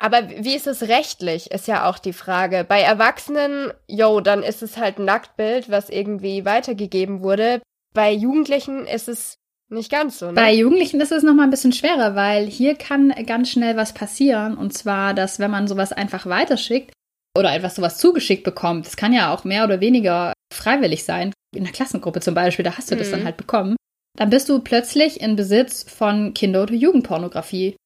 [0.00, 2.64] Aber wie ist es rechtlich, ist ja auch die Frage.
[2.64, 7.62] Bei Erwachsenen, yo, dann ist es halt ein Nacktbild, was irgendwie weitergegeben wurde.
[7.94, 9.36] Bei Jugendlichen ist es
[9.74, 10.26] nicht ganz so.
[10.26, 10.32] Ne?
[10.32, 14.56] Bei Jugendlichen ist es nochmal ein bisschen schwerer, weil hier kann ganz schnell was passieren.
[14.56, 16.92] Und zwar, dass wenn man sowas einfach weiterschickt
[17.36, 21.64] oder etwas sowas zugeschickt bekommt, das kann ja auch mehr oder weniger freiwillig sein, in
[21.64, 23.24] der Klassengruppe zum Beispiel, da hast du das dann mhm.
[23.24, 23.76] halt bekommen,
[24.16, 27.76] dann bist du plötzlich in Besitz von Kinder- oder Jugendpornografie.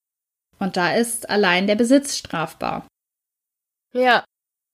[0.58, 2.86] Und da ist allein der Besitz strafbar.
[3.94, 4.24] Ja,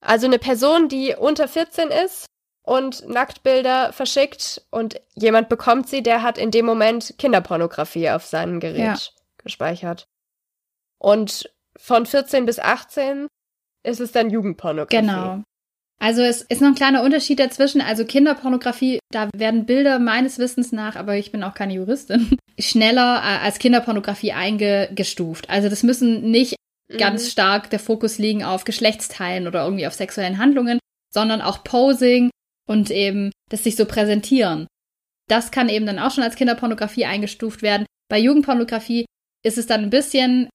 [0.03, 2.25] also eine Person, die unter 14 ist
[2.65, 8.59] und Nacktbilder verschickt und jemand bekommt sie, der hat in dem Moment Kinderpornografie auf seinem
[8.59, 8.97] Gerät ja.
[9.37, 10.07] gespeichert.
[10.97, 13.27] Und von 14 bis 18
[13.83, 15.05] ist es dann Jugendpornografie.
[15.05, 15.43] Genau.
[15.99, 17.81] Also es ist noch ein kleiner Unterschied dazwischen.
[17.81, 23.21] Also Kinderpornografie, da werden Bilder meines Wissens nach, aber ich bin auch keine Juristin, schneller
[23.23, 25.49] äh, als Kinderpornografie eingestuft.
[25.49, 26.55] Also das müssen nicht
[26.91, 26.97] mhm.
[26.97, 30.79] ganz stark der Fokus liegen auf Geschlechtsteilen oder irgendwie auf sexuellen Handlungen,
[31.13, 32.31] sondern auch Posing
[32.67, 34.67] und eben das sich so präsentieren.
[35.27, 37.85] Das kann eben dann auch schon als Kinderpornografie eingestuft werden.
[38.09, 39.05] Bei Jugendpornografie
[39.43, 40.49] ist es dann ein bisschen,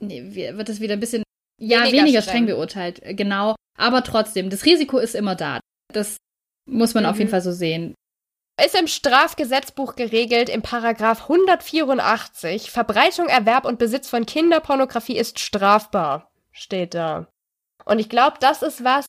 [0.00, 1.22] nee, wird es wieder ein bisschen,
[1.60, 2.32] ja, weniger, weniger streng.
[2.32, 3.56] streng beurteilt, genau.
[3.76, 5.60] Aber trotzdem, das Risiko ist immer da.
[5.92, 6.16] Das
[6.68, 7.10] muss man mhm.
[7.10, 7.30] auf jeden.
[7.30, 7.94] Fall so sehen.
[8.62, 12.70] Ist im Strafgesetzbuch geregelt im Paragraph 184.
[12.70, 16.32] Verbreitung, Erwerb und Besitz von Kinderpornografie ist strafbar.
[16.50, 17.28] Steht da.
[17.84, 19.06] Und ich glaube, das ist was,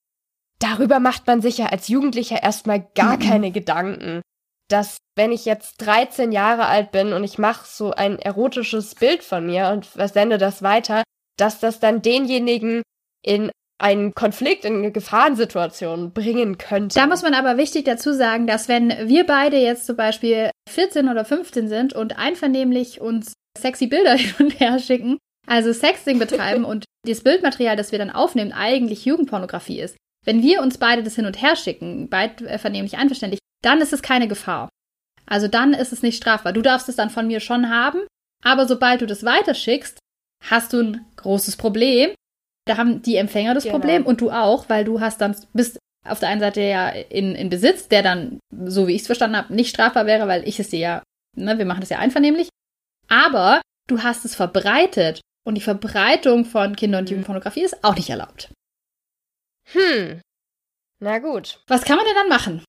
[0.60, 3.20] darüber macht man sich ja als Jugendlicher erstmal gar mhm.
[3.30, 4.22] keine Gedanken.
[4.70, 9.24] Dass, wenn ich jetzt 13 Jahre alt bin und ich mache so ein erotisches Bild
[9.24, 11.02] von mir und versende das weiter,
[11.38, 12.84] dass das dann denjenigen
[13.26, 17.00] in einen Konflikt, in eine Gefahrensituation bringen könnte.
[17.00, 21.08] Da muss man aber wichtig dazu sagen, dass wenn wir beide jetzt zum Beispiel 14
[21.08, 25.18] oder 15 sind und einvernehmlich uns sexy Bilder hin und her schicken,
[25.48, 29.96] also Sexting betreiben und das Bildmaterial, das wir dann aufnehmen, eigentlich Jugendpornografie ist.
[30.26, 33.94] Wenn wir uns beide das hin und her schicken, beid äh, vernehmlich einverständlich, dann ist
[33.94, 34.70] es keine Gefahr.
[35.26, 36.54] Also dann ist es nicht strafbar.
[36.54, 38.00] Du darfst es dann von mir schon haben,
[38.44, 40.00] aber sobald du das weiterschickst,
[40.46, 42.12] hast du ein großes Problem,
[42.66, 43.76] da haben die Empfänger das genau.
[43.78, 45.78] Problem und du auch, weil du hast dann, bist
[46.08, 49.38] auf der einen Seite ja in, in Besitz, der dann, so wie ich es verstanden
[49.38, 51.04] habe, nicht strafbar wäre, weil ich es dir ja,
[51.36, 52.50] ne, wir machen das ja einvernehmlich.
[53.10, 57.12] Aber du hast es verbreitet und die Verbreitung von Kinder- und mhm.
[57.12, 58.52] Jugendpornografie ist auch nicht erlaubt.
[59.72, 60.22] Hm.
[61.00, 61.64] Na gut.
[61.68, 62.66] Was kann man denn dann machen?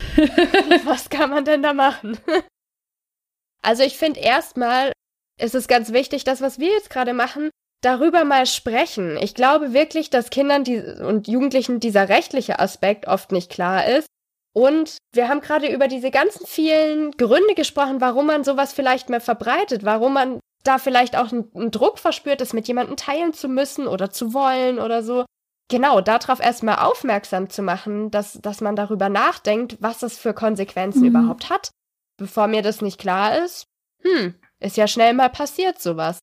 [0.84, 2.18] Was kann man denn da machen?
[3.62, 4.92] also ich finde erstmal
[5.38, 7.50] ist es ganz wichtig, das, was wir jetzt gerade machen,
[7.82, 9.16] darüber mal sprechen.
[9.18, 14.06] Ich glaube wirklich, dass Kindern die, und Jugendlichen dieser rechtliche Aspekt oft nicht klar ist.
[14.54, 19.20] Und wir haben gerade über diese ganzen vielen Gründe gesprochen, warum man sowas vielleicht mehr
[19.20, 23.48] verbreitet, warum man da vielleicht auch einen, einen Druck verspürt, es mit jemandem teilen zu
[23.48, 25.26] müssen oder zu wollen oder so.
[25.68, 31.00] Genau, darauf erstmal aufmerksam zu machen, dass, dass man darüber nachdenkt, was das für Konsequenzen
[31.00, 31.08] mhm.
[31.08, 31.70] überhaupt hat.
[32.16, 33.66] Bevor mir das nicht klar ist,
[34.02, 36.20] hm, ist ja schnell mal passiert sowas.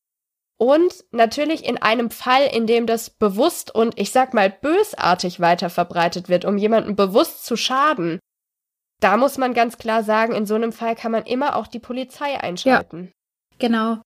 [0.56, 6.28] Und natürlich in einem Fall, in dem das bewusst und ich sag mal bösartig weiterverbreitet
[6.28, 8.20] wird, um jemandem bewusst zu schaden.
[9.00, 11.80] Da muss man ganz klar sagen, in so einem Fall kann man immer auch die
[11.80, 13.12] Polizei einschalten.
[13.52, 14.02] Ja, genau.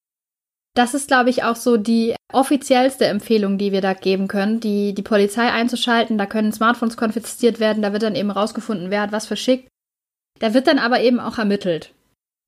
[0.79, 4.95] Das ist, glaube ich, auch so die offiziellste Empfehlung, die wir da geben können, die,
[4.95, 6.19] die Polizei einzuschalten.
[6.19, 9.69] Da können Smartphones konfisziert werden, da wird dann eben rausgefunden, wer hat was verschickt.
[10.39, 11.93] Da wird dann aber eben auch ermittelt.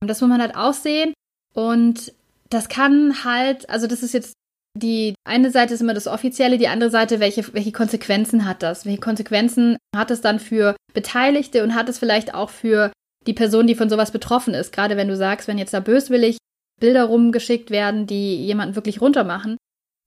[0.07, 1.13] Das muss man halt auch sehen.
[1.55, 2.13] Und
[2.51, 4.35] das kann halt, also das ist jetzt
[4.79, 8.87] die eine Seite ist immer das Offizielle, die andere Seite, welche, welche Konsequenzen hat das?
[8.87, 12.93] Welche Konsequenzen hat es dann für Beteiligte und hat es vielleicht auch für
[13.27, 14.73] die Person, die von sowas betroffen ist?
[14.73, 16.39] Gerade wenn du sagst, wenn jetzt da böswillig
[16.81, 19.57] Bilder rumgeschickt werden, die jemanden wirklich runtermachen,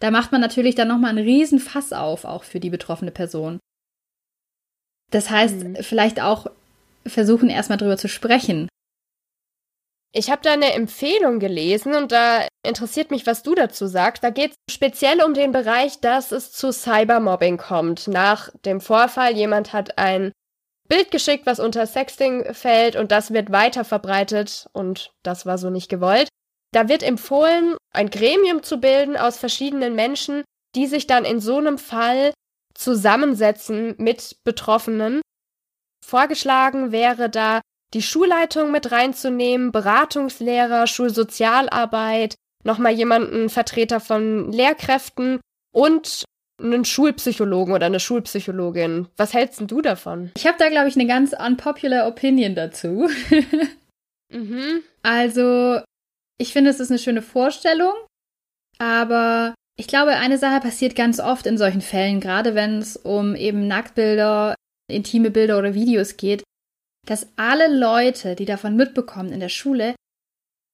[0.04, 3.60] da macht man natürlich dann nochmal einen riesen Fass auf, auch für die betroffene Person.
[5.12, 5.76] Das heißt, mhm.
[5.78, 6.48] vielleicht auch
[7.06, 8.68] versuchen, erstmal drüber zu sprechen.
[10.16, 14.24] Ich habe da eine Empfehlung gelesen und da interessiert mich, was du dazu sagst.
[14.24, 18.08] Da geht es speziell um den Bereich, dass es zu Cybermobbing kommt.
[18.08, 20.32] Nach dem Vorfall, jemand hat ein
[20.88, 25.70] Bild geschickt, was unter Sexting fällt und das wird weiter verbreitet und das war so
[25.70, 26.28] nicht gewollt.
[26.74, 30.44] Da wird empfohlen, ein Gremium zu bilden aus verschiedenen Menschen,
[30.76, 32.34] die sich dann in so einem Fall
[32.74, 35.22] zusammensetzen mit Betroffenen.
[36.04, 37.62] Vorgeschlagen wäre da
[37.94, 45.40] die Schulleitung mit reinzunehmen, Beratungslehrer, Schulsozialarbeit, nochmal jemanden, Vertreter von Lehrkräften
[45.72, 46.24] und
[46.60, 49.08] einen Schulpsychologen oder eine Schulpsychologin.
[49.16, 50.32] Was hältst denn du davon?
[50.36, 53.10] Ich habe da, glaube ich, eine ganz unpopular Opinion dazu.
[54.32, 54.82] mhm.
[55.04, 55.82] Also,
[56.44, 57.94] ich finde, es ist eine schöne Vorstellung,
[58.78, 63.34] aber ich glaube, eine Sache passiert ganz oft in solchen Fällen, gerade wenn es um
[63.34, 64.54] eben Nacktbilder,
[64.92, 66.44] intime Bilder oder Videos geht,
[67.08, 69.96] dass alle Leute, die davon mitbekommen in der Schule,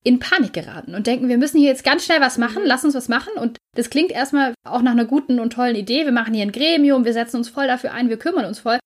[0.03, 2.95] in Panik geraten und denken, wir müssen hier jetzt ganz schnell was machen, lass uns
[2.95, 3.33] was machen.
[3.35, 6.05] Und das klingt erstmal auch nach einer guten und tollen Idee.
[6.05, 8.79] Wir machen hier ein Gremium, wir setzen uns voll dafür ein, wir kümmern uns voll.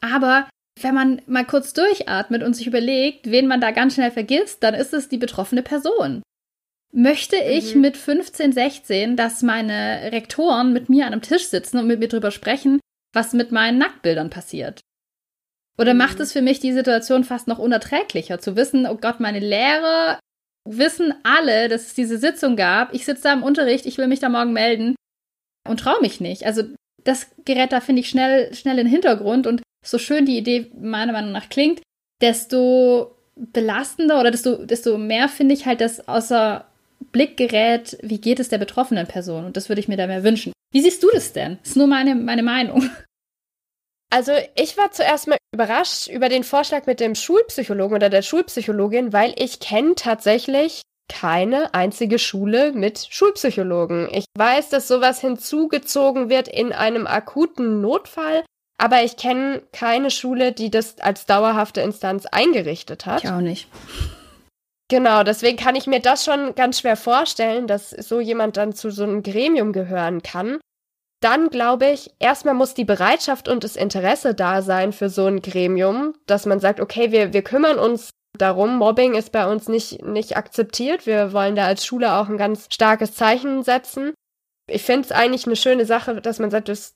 [0.00, 0.48] Aber
[0.80, 4.74] wenn man mal kurz durchatmet und sich überlegt, wen man da ganz schnell vergisst, dann
[4.74, 6.22] ist es die betroffene Person.
[6.92, 7.80] Möchte ich mhm.
[7.80, 12.08] mit 15, 16, dass meine Rektoren mit mir an einem Tisch sitzen und mit mir
[12.08, 12.80] drüber sprechen,
[13.12, 14.80] was mit meinen Nacktbildern passiert?
[15.78, 15.98] Oder mhm.
[15.98, 20.20] macht es für mich die Situation fast noch unerträglicher, zu wissen, oh Gott, meine Lehrer
[20.66, 22.94] wissen alle, dass es diese Sitzung gab.
[22.94, 24.94] Ich sitze da im Unterricht, ich will mich da morgen melden
[25.68, 26.46] und traue mich nicht.
[26.46, 26.62] Also
[27.02, 30.70] das gerät da, finde ich, schnell, schnell in den Hintergrund und so schön die Idee
[30.80, 31.82] meiner Meinung nach klingt,
[32.20, 36.64] desto belastender oder desto, desto mehr finde ich halt, dass außer
[37.12, 39.44] Blick gerät, wie geht es der betroffenen Person.
[39.44, 40.52] Und das würde ich mir da mehr wünschen.
[40.72, 41.58] Wie siehst du das denn?
[41.60, 42.90] Das ist nur meine, meine Meinung.
[44.10, 49.12] Also ich war zuerst mal überrascht über den Vorschlag mit dem Schulpsychologen oder der Schulpsychologin,
[49.12, 54.08] weil ich kenne tatsächlich keine einzige Schule mit Schulpsychologen.
[54.12, 58.44] Ich weiß, dass sowas hinzugezogen wird in einem akuten Notfall,
[58.78, 63.24] aber ich kenne keine Schule, die das als dauerhafte Instanz eingerichtet hat.
[63.24, 63.68] Ich auch nicht.
[64.88, 68.90] Genau, deswegen kann ich mir das schon ganz schwer vorstellen, dass so jemand dann zu
[68.90, 70.58] so einem Gremium gehören kann.
[71.20, 75.40] Dann glaube ich, erstmal muss die Bereitschaft und das Interesse da sein für so ein
[75.40, 80.04] Gremium, dass man sagt, okay, wir, wir kümmern uns darum, Mobbing ist bei uns nicht,
[80.04, 81.06] nicht akzeptiert.
[81.06, 84.12] Wir wollen da als Schule auch ein ganz starkes Zeichen setzen.
[84.70, 86.94] Ich finde es eigentlich eine schöne Sache, dass man sagt, das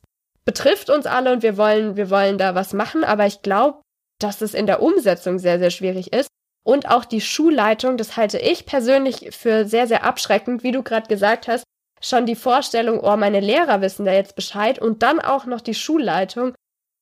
[0.48, 3.82] betrifft uns alle und wir wollen, wir wollen da was machen, aber ich glaube,
[4.18, 6.30] dass es in der Umsetzung sehr, sehr schwierig ist.
[6.64, 11.06] Und auch die Schulleitung, das halte ich persönlich für sehr, sehr abschreckend, wie du gerade
[11.06, 11.64] gesagt hast.
[12.00, 15.74] Schon die Vorstellung, oh, meine Lehrer wissen da jetzt Bescheid und dann auch noch die
[15.74, 16.54] Schulleitung.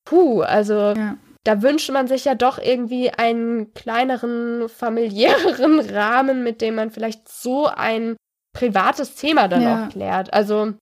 [0.04, 1.16] Puh, also ja.
[1.44, 7.28] da wünscht man sich ja doch irgendwie einen kleineren, familiäreren Rahmen, mit dem man vielleicht
[7.28, 8.16] so ein
[8.56, 9.85] privates Thema dann ja.
[9.85, 10.35] auch klärt.
[10.35, 10.74] Also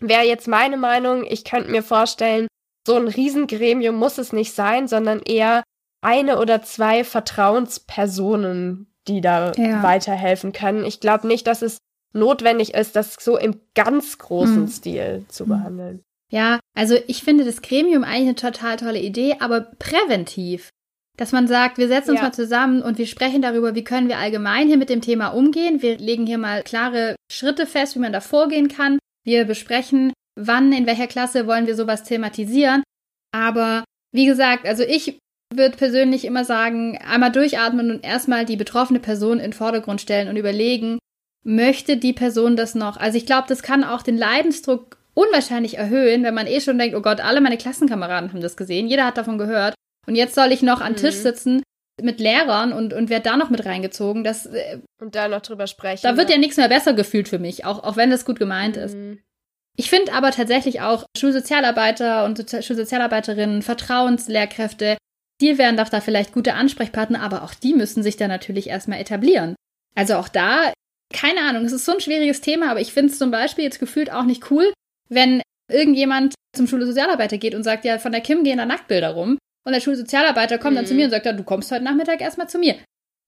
[0.00, 2.46] wäre jetzt meine Meinung, ich könnte mir vorstellen,
[2.86, 5.62] so ein Riesengremium muss es nicht sein, sondern eher
[6.00, 9.82] eine oder zwei Vertrauenspersonen, die da ja.
[9.82, 10.84] weiterhelfen können.
[10.84, 11.78] Ich glaube nicht, dass es
[12.14, 14.68] notwendig ist, das so im ganz großen hm.
[14.68, 15.50] Stil zu hm.
[15.50, 16.02] behandeln.
[16.30, 20.70] Ja, also ich finde das Gremium eigentlich eine total tolle Idee, aber präventiv.
[21.16, 22.26] Dass man sagt, wir setzen uns ja.
[22.26, 25.82] mal zusammen und wir sprechen darüber, wie können wir allgemein hier mit dem Thema umgehen.
[25.82, 28.98] Wir legen hier mal klare Schritte fest, wie man da vorgehen kann.
[29.28, 32.82] Wir besprechen, wann, in welcher Klasse wollen wir sowas thematisieren.
[33.30, 35.18] Aber wie gesagt, also ich
[35.54, 40.28] würde persönlich immer sagen, einmal durchatmen und erstmal die betroffene Person in den Vordergrund stellen
[40.28, 40.98] und überlegen,
[41.44, 42.96] möchte die Person das noch?
[42.96, 46.96] Also ich glaube, das kann auch den Leidensdruck unwahrscheinlich erhöhen, wenn man eh schon denkt,
[46.96, 49.74] oh Gott, alle meine Klassenkameraden haben das gesehen, jeder hat davon gehört
[50.06, 50.86] und jetzt soll ich noch mhm.
[50.86, 51.62] an Tisch sitzen
[52.02, 54.24] mit Lehrern und, und werde da noch mit reingezogen.
[54.24, 56.02] Das, äh, und da noch drüber sprechen.
[56.02, 58.38] Da wird ja, ja nichts mehr besser gefühlt für mich, auch, auch wenn das gut
[58.38, 58.82] gemeint mhm.
[58.82, 58.96] ist.
[59.76, 64.96] Ich finde aber tatsächlich auch Schulsozialarbeiter und Schulsozialarbeiterinnen, Vertrauenslehrkräfte,
[65.40, 69.00] die wären doch da vielleicht gute Ansprechpartner, aber auch die müssen sich da natürlich erstmal
[69.00, 69.54] etablieren.
[69.94, 70.72] Also auch da,
[71.14, 73.78] keine Ahnung, es ist so ein schwieriges Thema, aber ich finde es zum Beispiel jetzt
[73.78, 74.72] gefühlt auch nicht cool,
[75.08, 79.38] wenn irgendjemand zum Schulsozialarbeiter geht und sagt, ja, von der Kim gehen da Nacktbilder rum.
[79.68, 80.76] Und der Schulsozialarbeiter kommt mhm.
[80.76, 81.00] dann zu mhm.
[81.00, 82.76] mir und sagt, ja, du kommst heute Nachmittag erstmal zu mir.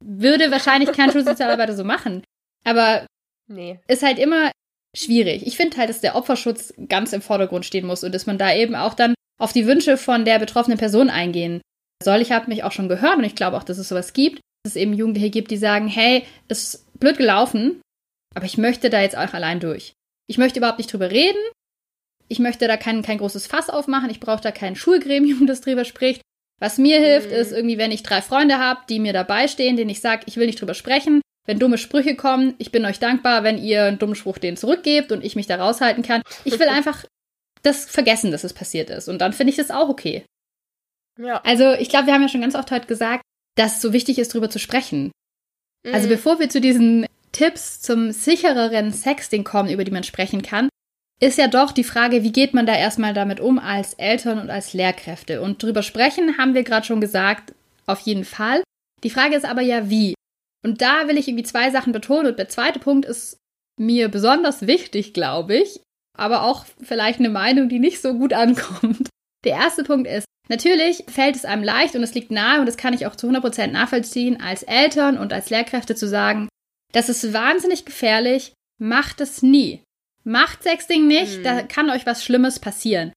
[0.03, 2.24] Würde wahrscheinlich kein Schulsozialarbeiter so machen.
[2.64, 3.05] Aber
[3.46, 3.79] nee.
[3.88, 4.50] ist halt immer
[4.96, 5.46] schwierig.
[5.46, 8.55] Ich finde halt, dass der Opferschutz ganz im Vordergrund stehen muss und dass man da
[8.55, 11.61] eben auch dann auf die Wünsche von der betroffenen Person eingehen
[12.03, 12.22] soll.
[12.22, 14.72] Ich habe mich auch schon gehört und ich glaube auch, dass es sowas gibt, dass
[14.74, 17.83] es eben Jugendliche gibt, die sagen, hey, ist blöd gelaufen,
[18.35, 19.92] aber ich möchte da jetzt auch allein durch.
[20.26, 21.38] Ich möchte überhaupt nicht drüber reden.
[22.29, 24.09] Ich möchte da kein, kein großes Fass aufmachen.
[24.09, 26.22] Ich brauche da kein Schulgremium, das drüber spricht.
[26.61, 27.37] Was mir hilft, mhm.
[27.37, 30.37] ist irgendwie, wenn ich drei Freunde habe, die mir dabei stehen, denen ich sage, ich
[30.37, 31.23] will nicht drüber sprechen.
[31.46, 35.11] Wenn dumme Sprüche kommen, ich bin euch dankbar, wenn ihr einen dummen Spruch denen zurückgebt
[35.11, 36.23] und ich mich da raushalten kann.
[36.44, 37.05] Ich will einfach
[37.62, 39.09] das vergessen, dass es passiert ist.
[39.09, 40.25] Und dann finde ich das auch okay.
[41.18, 41.40] Ja.
[41.42, 43.23] Also ich glaube, wir haben ja schon ganz oft heute gesagt,
[43.57, 45.11] dass es so wichtig ist, darüber zu sprechen.
[45.85, 45.94] Also, mhm.
[45.94, 50.68] Also bevor wir zu diesen Tipps zum sichereren Sexting kommen, über die man sprechen kann,
[51.20, 54.50] ist ja doch die Frage, wie geht man da erstmal damit um als Eltern und
[54.50, 55.42] als Lehrkräfte?
[55.42, 57.54] Und drüber sprechen haben wir gerade schon gesagt,
[57.87, 58.62] auf jeden Fall.
[59.04, 60.14] Die Frage ist aber ja, wie?
[60.64, 62.26] Und da will ich irgendwie zwei Sachen betonen.
[62.28, 63.37] Und der zweite Punkt ist
[63.78, 65.80] mir besonders wichtig, glaube ich,
[66.16, 69.09] aber auch vielleicht eine Meinung, die nicht so gut ankommt.
[69.44, 72.76] Der erste Punkt ist, Natürlich fällt es einem leicht und es liegt nahe und das
[72.76, 76.48] kann ich auch zu 100% nachvollziehen, als Eltern und als Lehrkräfte zu sagen,
[76.92, 79.80] das ist wahnsinnig gefährlich, macht es nie.
[80.24, 81.42] Macht Sexting nicht, mhm.
[81.44, 83.12] da kann euch was Schlimmes passieren.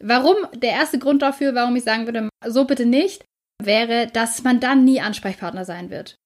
[0.00, 0.36] Warum?
[0.54, 3.24] Der erste Grund dafür, warum ich sagen würde, so bitte nicht,
[3.62, 6.16] wäre, dass man dann nie Ansprechpartner sein wird.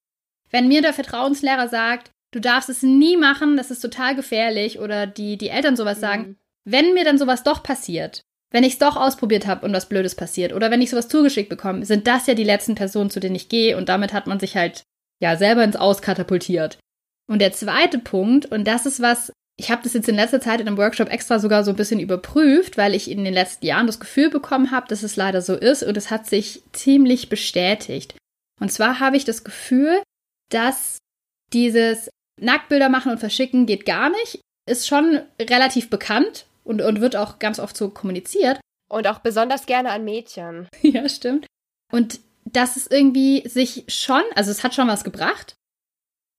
[0.51, 5.07] Wenn mir der Vertrauenslehrer sagt, du darfst es nie machen, das ist total gefährlich, oder
[5.07, 6.37] die, die Eltern sowas sagen, mhm.
[6.65, 10.15] wenn mir dann sowas doch passiert, wenn ich es doch ausprobiert habe und was Blödes
[10.15, 13.35] passiert, oder wenn ich sowas zugeschickt bekomme, sind das ja die letzten Personen, zu denen
[13.35, 14.83] ich gehe, und damit hat man sich halt
[15.21, 16.79] ja selber ins Aus katapultiert.
[17.27, 20.61] Und der zweite Punkt, und das ist was, ich habe das jetzt in letzter Zeit
[20.61, 23.87] in einem Workshop extra sogar so ein bisschen überprüft, weil ich in den letzten Jahren
[23.87, 28.15] das Gefühl bekommen habe, dass es leider so ist und es hat sich ziemlich bestätigt.
[28.61, 30.03] Und zwar habe ich das Gefühl,
[30.51, 30.99] dass
[31.53, 32.09] dieses
[32.41, 37.39] Nacktbilder machen und verschicken geht gar nicht, ist schon relativ bekannt und, und wird auch
[37.39, 38.61] ganz oft so kommuniziert.
[38.89, 40.69] Und auch besonders gerne an Mädchen.
[40.83, 41.47] ja, stimmt.
[41.91, 45.55] Und dass es irgendwie sich schon, also es hat schon was gebracht,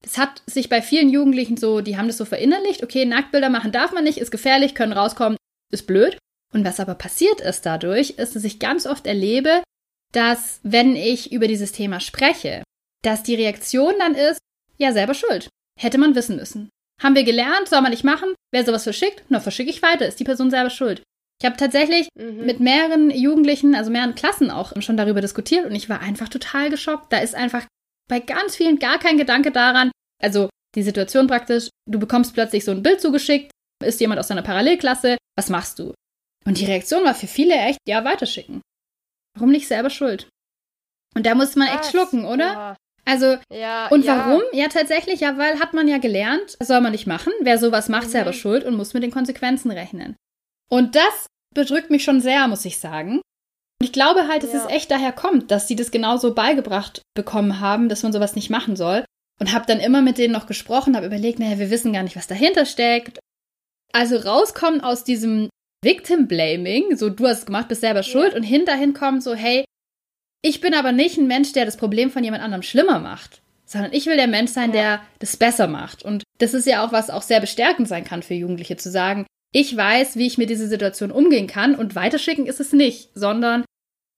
[0.06, 3.72] es hat sich bei vielen Jugendlichen so, die haben das so verinnerlicht, okay, Nacktbilder machen
[3.72, 5.38] darf man nicht, ist gefährlich, können rauskommen,
[5.72, 6.18] ist blöd.
[6.54, 9.64] Und was aber passiert ist dadurch, ist, dass ich ganz oft erlebe,
[10.12, 12.64] dass wenn ich über dieses Thema spreche,
[13.02, 14.40] dass die Reaktion dann ist,
[14.78, 15.50] ja, selber schuld.
[15.80, 16.70] Hätte man wissen müssen.
[17.02, 18.36] Haben wir gelernt, soll man nicht machen.
[18.52, 21.02] Wer sowas verschickt, na, verschicke ich weiter, ist die Person selber schuld.
[21.42, 22.46] Ich habe tatsächlich mhm.
[22.46, 26.70] mit mehreren Jugendlichen, also mehreren Klassen auch schon darüber diskutiert und ich war einfach total
[26.70, 27.12] geschockt.
[27.12, 27.66] Da ist einfach
[28.10, 32.72] bei ganz vielen gar kein Gedanke daran, also die Situation praktisch, du bekommst plötzlich so
[32.72, 33.52] ein Bild zugeschickt,
[33.84, 35.94] ist jemand aus deiner Parallelklasse, was machst du?
[36.46, 38.62] Und die Reaktion war für viele echt, ja, weiterschicken.
[39.36, 40.28] Warum nicht selber schuld?
[41.16, 41.92] Und da muss man echt was?
[41.92, 42.46] schlucken, oder?
[42.46, 42.76] Ja.
[43.06, 44.42] Also, ja, und warum?
[44.54, 44.64] Ja.
[44.64, 44.68] ja.
[44.70, 47.34] tatsächlich, ja, weil hat man ja gelernt, soll man nicht machen.
[47.42, 48.12] Wer sowas macht, mhm.
[48.12, 50.16] selber schuld und muss mit den Konsequenzen rechnen.
[50.70, 53.22] Und das bedrückt mich schon sehr, muss ich sagen.
[53.84, 54.64] Und ich glaube halt, dass ja.
[54.64, 58.50] es echt daher kommt, dass sie das genauso beigebracht bekommen haben, dass man sowas nicht
[58.50, 59.04] machen soll.
[59.42, 62.16] Und habe dann immer mit denen noch gesprochen, habe überlegt, naja, wir wissen gar nicht,
[62.16, 63.20] was dahinter steckt.
[63.92, 65.50] Also rauskommen aus diesem
[65.84, 68.38] Victim Blaming, so du hast es gemacht, bist selber schuld, ja.
[68.38, 69.66] und hinterhin kommen so, hey,
[70.42, 73.92] ich bin aber nicht ein Mensch, der das Problem von jemand anderem schlimmer macht, sondern
[73.92, 74.76] ich will der Mensch sein, ja.
[74.76, 76.04] der das besser macht.
[76.04, 79.28] Und das ist ja auch was auch sehr bestärkend sein kann für Jugendliche zu sagen,
[79.52, 83.66] ich weiß, wie ich mit dieser Situation umgehen kann und weiterschicken ist es nicht, sondern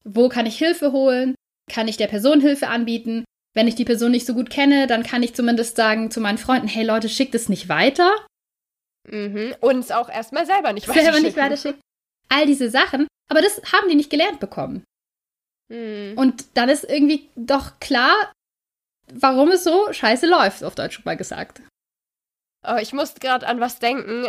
[0.07, 1.35] wo kann ich Hilfe holen?
[1.69, 3.25] Kann ich der Person Hilfe anbieten?
[3.53, 6.37] Wenn ich die Person nicht so gut kenne, dann kann ich zumindest sagen zu meinen
[6.37, 8.13] Freunden, hey Leute, schickt es nicht weiter.
[9.09, 9.55] Mhm.
[9.61, 11.13] Uns auch erstmal selber nicht weiterschicken.
[11.13, 11.81] Selber nicht weiterschicken.
[12.29, 13.07] All diese Sachen.
[13.29, 14.83] Aber das haben die nicht gelernt bekommen.
[15.69, 16.13] Mhm.
[16.17, 18.31] Und dann ist irgendwie doch klar,
[19.11, 21.61] warum es so scheiße läuft, auf Deutsch mal gesagt.
[22.67, 24.25] Oh, ich musste gerade an was denken.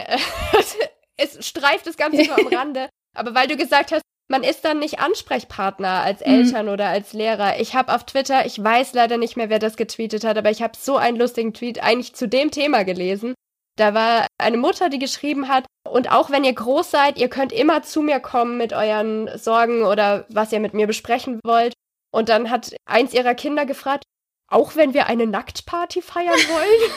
[1.17, 2.89] es streift das Ganze nur am Rande.
[3.15, 6.33] Aber weil du gesagt hast, man ist dann nicht Ansprechpartner als mhm.
[6.33, 6.73] Eltern mhm.
[6.73, 7.61] oder als Lehrer.
[7.61, 10.63] Ich habe auf Twitter, ich weiß leider nicht mehr, wer das getweetet hat, aber ich
[10.63, 13.35] habe so einen lustigen Tweet eigentlich zu dem Thema gelesen.
[13.77, 17.53] Da war eine Mutter, die geschrieben hat, und auch wenn ihr groß seid, ihr könnt
[17.53, 21.75] immer zu mir kommen mit euren Sorgen oder was ihr mit mir besprechen wollt.
[22.11, 24.05] Und dann hat eins ihrer Kinder gefragt,
[24.49, 26.91] auch wenn wir eine Nacktparty feiern wollen?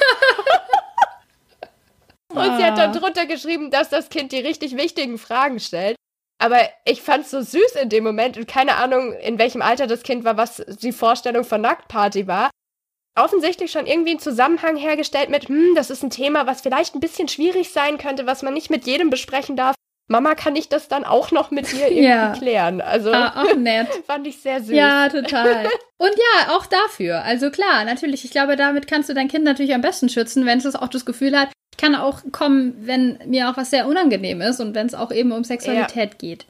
[2.49, 2.99] und sie hat dann ah.
[2.99, 5.97] drunter geschrieben, dass das Kind die richtig wichtigen Fragen stellt.
[6.41, 9.88] Aber ich fand es so süß in dem Moment und keine Ahnung, in welchem Alter
[9.88, 12.49] das Kind war, was die Vorstellung von Nacktparty war.
[13.15, 17.02] Offensichtlich schon irgendwie einen Zusammenhang hergestellt mit, hm, das ist ein Thema, was vielleicht ein
[17.02, 19.75] bisschen schwierig sein könnte, was man nicht mit jedem besprechen darf.
[20.08, 22.32] Mama, kann ich das dann auch noch mit dir irgendwie ja.
[22.32, 22.80] klären?
[22.80, 23.88] Also ah, auch nett.
[24.08, 24.75] fand ich sehr süß.
[24.75, 25.65] Ja, total.
[25.97, 27.21] Und ja, auch dafür.
[27.23, 30.60] Also klar, natürlich, ich glaube, damit kannst du dein Kind natürlich am besten schützen, wenn
[30.60, 34.59] es auch das Gefühl hat, kann auch kommen, wenn mir auch was sehr unangenehm ist
[34.59, 36.17] und wenn es auch eben um Sexualität ja.
[36.17, 36.45] geht.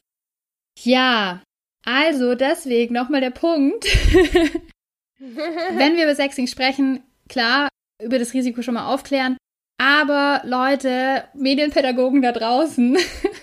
[0.78, 1.42] Ja,
[1.84, 3.84] also deswegen nochmal der Punkt.
[5.18, 7.68] wenn wir über Sexing sprechen, klar,
[8.02, 9.36] über das Risiko schon mal aufklären.
[9.78, 12.98] Aber Leute, Medienpädagogen da draußen,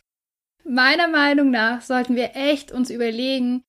[0.65, 3.63] meiner Meinung nach sollten wir echt uns überlegen,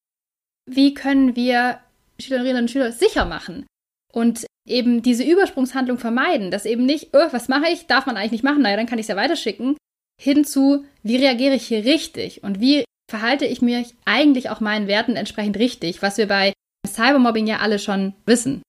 [0.66, 1.80] wie können wir
[2.20, 3.66] Schülerinnen und Schüler sicher machen
[4.12, 8.32] und eben diese Übersprungshandlung vermeiden, dass eben nicht, oh, was mache ich, darf man eigentlich
[8.32, 9.76] nicht machen, naja, dann kann ich es ja weiterschicken,
[10.20, 15.16] hinzu, wie reagiere ich hier richtig und wie verhalte ich mich eigentlich auch meinen Werten
[15.16, 16.52] entsprechend richtig, was wir bei
[16.86, 18.62] Cybermobbing ja alle schon wissen.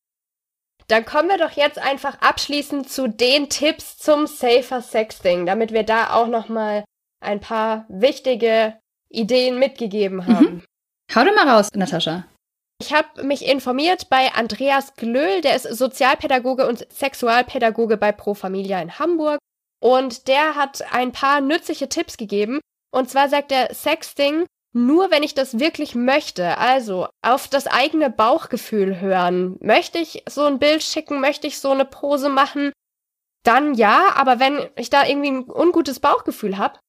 [0.87, 5.83] Dann kommen wir doch jetzt einfach abschließend zu den Tipps zum Safer Sexting, damit wir
[5.83, 6.83] da auch noch mal
[7.21, 8.79] ein paar wichtige
[9.11, 10.45] Ideen mitgegeben haben.
[10.45, 10.63] Mhm.
[11.13, 12.25] Hau doch mal raus, Natascha.
[12.81, 18.81] Ich habe mich informiert bei Andreas Glöhl, der ist Sozialpädagoge und Sexualpädagoge bei Pro Familia
[18.81, 19.39] in Hamburg.
[19.81, 22.59] Und der hat ein paar nützliche Tipps gegeben.
[22.91, 26.57] Und zwar sagt er, Sexting nur, wenn ich das wirklich möchte.
[26.57, 29.57] Also auf das eigene Bauchgefühl hören.
[29.61, 31.19] Möchte ich so ein Bild schicken?
[31.19, 32.71] Möchte ich so eine Pose machen?
[33.43, 36.79] Dann ja, aber wenn ich da irgendwie ein ungutes Bauchgefühl habe,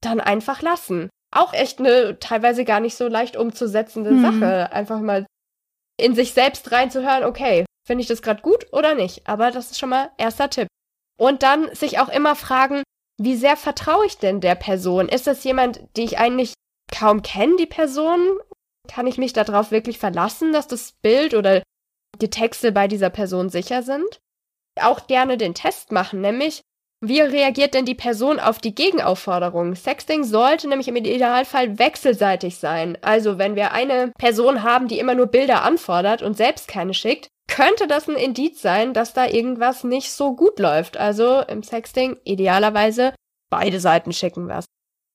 [0.00, 1.08] dann einfach lassen.
[1.32, 4.22] Auch echt eine teilweise gar nicht so leicht umzusetzende mhm.
[4.22, 4.72] Sache.
[4.72, 5.26] Einfach mal
[6.00, 9.26] in sich selbst reinzuhören, okay, finde ich das gerade gut oder nicht?
[9.26, 10.68] Aber das ist schon mal erster Tipp.
[11.18, 12.82] Und dann sich auch immer fragen,
[13.20, 15.08] wie sehr vertraue ich denn der Person?
[15.08, 16.54] Ist das jemand, die ich eigentlich
[16.90, 18.38] kaum kenne, die Person?
[18.88, 21.62] Kann ich mich darauf wirklich verlassen, dass das Bild oder
[22.20, 24.20] die Texte bei dieser Person sicher sind?
[24.80, 26.62] Auch gerne den Test machen, nämlich
[27.02, 29.74] wie reagiert denn die Person auf die Gegenaufforderung?
[29.74, 32.98] Sexting sollte nämlich im Idealfall wechselseitig sein.
[33.00, 37.28] Also wenn wir eine Person haben, die immer nur Bilder anfordert und selbst keine schickt,
[37.48, 40.98] könnte das ein Indiz sein, dass da irgendwas nicht so gut läuft.
[40.98, 43.14] Also im Sexting idealerweise
[43.50, 44.66] beide Seiten schicken was.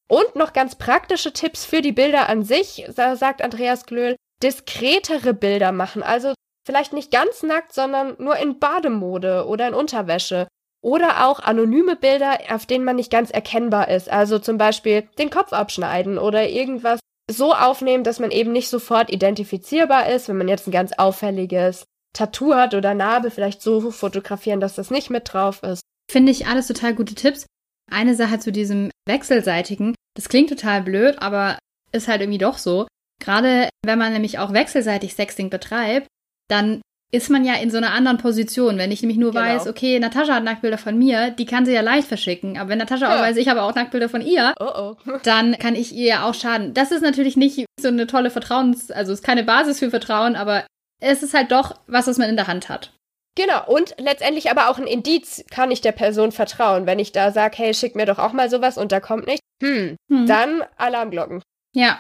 [0.10, 5.72] Und noch ganz praktische Tipps für die Bilder an sich, sagt Andreas Glöhl, diskretere Bilder
[5.72, 6.04] machen.
[6.04, 6.34] Also
[6.66, 10.48] vielleicht nicht ganz nackt, sondern nur in Bademode oder in Unterwäsche.
[10.86, 14.08] Oder auch anonyme Bilder, auf denen man nicht ganz erkennbar ist.
[14.08, 19.12] Also zum Beispiel den Kopf abschneiden oder irgendwas so aufnehmen, dass man eben nicht sofort
[19.12, 24.60] identifizierbar ist, wenn man jetzt ein ganz auffälliges Tattoo hat oder Narbe, vielleicht so fotografieren,
[24.60, 25.82] dass das nicht mit drauf ist.
[26.10, 27.48] Finde ich alles total gute Tipps.
[27.92, 31.58] Eine Sache zu diesem wechselseitigen, das klingt total blöd, aber
[31.94, 32.86] ist halt irgendwie doch so.
[33.20, 36.06] Gerade wenn man nämlich auch wechselseitig Sexting betreibt,
[36.48, 36.82] dann
[37.12, 38.78] ist man ja in so einer anderen Position.
[38.78, 39.44] Wenn ich nämlich nur genau.
[39.44, 42.58] weiß, okay, Natascha hat Nacktbilder von mir, die kann sie ja leicht verschicken.
[42.58, 43.16] Aber wenn Natascha ja.
[43.16, 45.18] auch weiß, ich habe auch Nacktbilder von ihr, oh oh.
[45.24, 46.74] dann kann ich ihr ja auch schaden.
[46.74, 50.66] Das ist natürlich nicht so eine tolle Vertrauens-, also ist keine Basis für Vertrauen, aber
[51.02, 52.92] es ist halt doch was, was man in der Hand hat.
[53.38, 56.86] Genau, und letztendlich aber auch ein Indiz, kann ich der Person vertrauen.
[56.86, 59.42] Wenn ich da sage, hey, schick mir doch auch mal sowas und da kommt nicht,
[59.62, 60.26] hm, hm.
[60.26, 61.42] dann Alarmglocken.
[61.76, 62.00] Ja.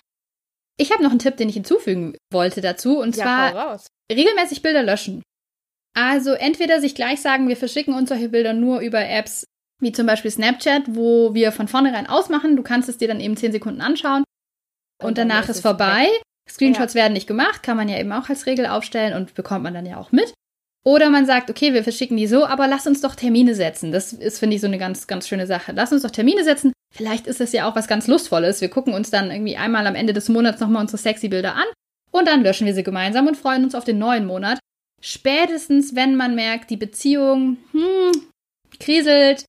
[0.77, 3.79] Ich habe noch einen Tipp, den ich hinzufügen wollte dazu, und ja, zwar
[4.11, 5.21] regelmäßig Bilder löschen.
[5.97, 9.45] Also entweder sich gleich sagen, wir verschicken uns solche Bilder nur über Apps
[9.81, 13.35] wie zum Beispiel Snapchat, wo wir von vornherein ausmachen, du kannst es dir dann eben
[13.35, 14.23] 10 Sekunden anschauen
[15.01, 16.03] und, und danach ist vorbei.
[16.03, 16.21] Weg.
[16.49, 17.01] Screenshots ja.
[17.01, 19.85] werden nicht gemacht, kann man ja eben auch als Regel aufstellen und bekommt man dann
[19.85, 20.33] ja auch mit.
[20.85, 23.91] Oder man sagt, okay, wir verschicken die so, aber lass uns doch Termine setzen.
[23.91, 25.71] Das ist, finde ich, so eine ganz, ganz schöne Sache.
[25.75, 26.73] Lass uns doch Termine setzen.
[26.93, 28.61] Vielleicht ist das ja auch was ganz Lustvolles.
[28.61, 31.65] Wir gucken uns dann irgendwie einmal am Ende des Monats nochmal unsere sexy Bilder an
[32.17, 34.59] und dann löschen wir sie gemeinsam und freuen uns auf den neuen Monat.
[35.01, 38.11] Spätestens, wenn man merkt, die Beziehung, hm,
[38.79, 39.45] kriselt,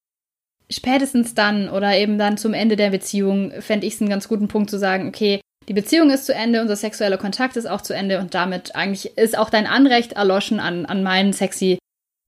[0.71, 4.49] spätestens dann oder eben dann zum Ende der Beziehung fände ich es einen ganz guten
[4.49, 7.95] Punkt zu sagen, okay, die Beziehung ist zu Ende, unser sexueller Kontakt ist auch zu
[7.95, 11.79] Ende und damit eigentlich ist auch dein Anrecht erloschen an, an meinen sexy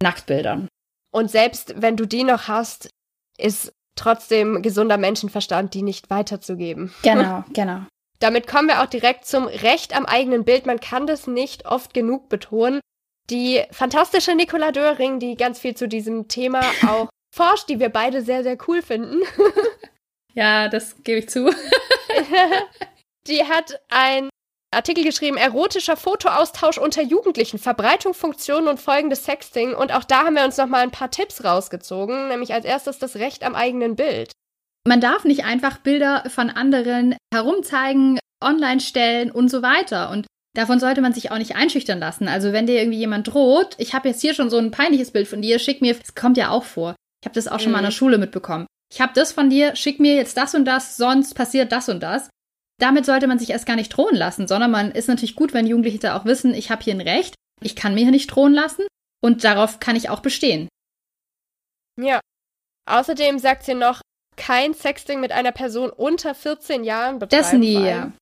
[0.02, 0.68] Nacktbildern.
[1.12, 2.90] Und selbst wenn du die noch hast,
[3.38, 6.92] ist trotzdem gesunder Menschenverstand, die nicht weiterzugeben.
[7.02, 7.82] Genau, genau.
[8.20, 10.66] Damit kommen wir auch direkt zum Recht am eigenen Bild.
[10.66, 12.80] Man kann das nicht oft genug betonen.
[13.30, 18.22] Die fantastische Nicola Döring, die ganz viel zu diesem Thema auch forscht, die wir beide
[18.22, 19.20] sehr, sehr cool finden.
[20.34, 21.50] ja, das gebe ich zu.
[23.26, 24.28] die hat ein
[24.70, 29.74] Artikel geschrieben, erotischer Fotoaustausch unter Jugendlichen, Verbreitung, Funktionen und Folgen des Sexting.
[29.74, 33.16] Und auch da haben wir uns nochmal ein paar Tipps rausgezogen, nämlich als erstes das
[33.16, 34.32] Recht am eigenen Bild.
[34.88, 40.08] Man darf nicht einfach Bilder von anderen herumzeigen, online stellen und so weiter.
[40.08, 40.26] Und
[40.56, 42.26] davon sollte man sich auch nicht einschüchtern lassen.
[42.26, 45.28] Also wenn dir irgendwie jemand droht, ich habe jetzt hier schon so ein peinliches Bild
[45.28, 46.94] von dir, schick mir, das kommt ja auch vor.
[47.20, 47.72] Ich habe das auch schon mhm.
[47.72, 47.96] mal in der mhm.
[47.96, 48.66] Schule mitbekommen.
[48.90, 52.02] Ich habe das von dir, schick mir jetzt das und das, sonst passiert das und
[52.02, 52.30] das.
[52.80, 55.66] Damit sollte man sich erst gar nicht drohen lassen, sondern man ist natürlich gut, wenn
[55.66, 58.54] Jugendliche da auch wissen, ich habe hier ein Recht, ich kann mir hier nicht drohen
[58.54, 58.86] lassen
[59.22, 60.66] und darauf kann ich auch bestehen.
[62.00, 62.20] Ja.
[62.86, 64.00] Außerdem sagt sie noch,
[64.48, 67.42] kein Sexting mit einer Person unter 14 Jahren betreiben.
[67.42, 68.12] Das nie, ja.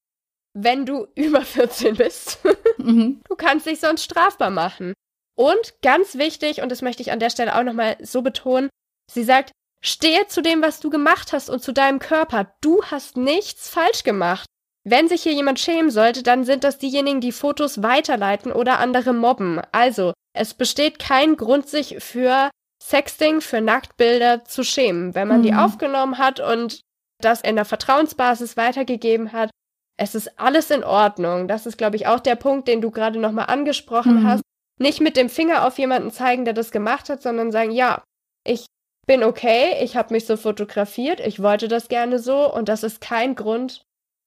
[0.54, 2.40] Wenn du über 14 bist.
[2.78, 3.20] mhm.
[3.28, 4.92] Du kannst dich sonst strafbar machen.
[5.38, 8.70] Und ganz wichtig, und das möchte ich an der Stelle auch nochmal so betonen,
[9.08, 9.52] sie sagt,
[9.84, 12.52] stehe zu dem, was du gemacht hast und zu deinem Körper.
[12.60, 14.46] Du hast nichts falsch gemacht.
[14.82, 19.12] Wenn sich hier jemand schämen sollte, dann sind das diejenigen, die Fotos weiterleiten oder andere
[19.12, 19.60] mobben.
[19.70, 22.50] Also, es besteht kein Grund, sich für
[22.88, 25.14] Sexting für Nacktbilder zu schämen.
[25.14, 25.42] Wenn man mhm.
[25.42, 26.82] die aufgenommen hat und
[27.20, 29.50] das in der Vertrauensbasis weitergegeben hat,
[29.98, 31.48] es ist alles in Ordnung.
[31.48, 34.26] Das ist, glaube ich, auch der Punkt, den du gerade nochmal angesprochen mhm.
[34.28, 34.42] hast.
[34.78, 38.04] Nicht mit dem Finger auf jemanden zeigen, der das gemacht hat, sondern sagen, ja,
[38.46, 38.66] ich
[39.06, 43.00] bin okay, ich habe mich so fotografiert, ich wollte das gerne so und das ist
[43.00, 43.82] kein Grund,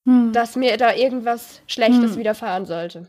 [0.05, 0.33] mhm.
[0.33, 2.19] dass mir da irgendwas Schlechtes mhm.
[2.19, 3.07] widerfahren sollte.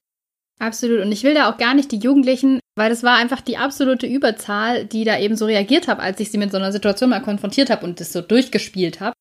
[0.60, 1.00] Absolut.
[1.00, 4.06] Und ich will da auch gar nicht die Jugendlichen, weil das war einfach die absolute
[4.06, 7.22] Überzahl, die da eben so reagiert habe, als ich sie mit so einer Situation mal
[7.22, 9.14] konfrontiert habe und das so durchgespielt habe.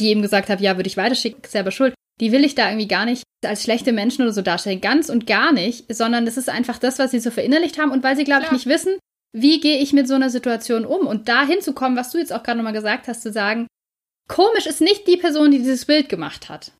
[0.00, 1.94] Die eben gesagt habe, ja, würde ich weiterschicken, selber schuld.
[2.20, 4.80] Die will ich da irgendwie gar nicht als schlechte Menschen oder so darstellen.
[4.80, 8.02] Ganz und gar nicht, sondern das ist einfach das, was sie so verinnerlicht haben und
[8.02, 8.98] weil sie, glaube ich, nicht wissen,
[9.32, 12.42] wie gehe ich mit so einer Situation um und da hinzukommen, was du jetzt auch
[12.42, 13.68] gerade nochmal gesagt hast, zu sagen,
[14.28, 16.72] komisch ist nicht die Person, die dieses Bild gemacht hat.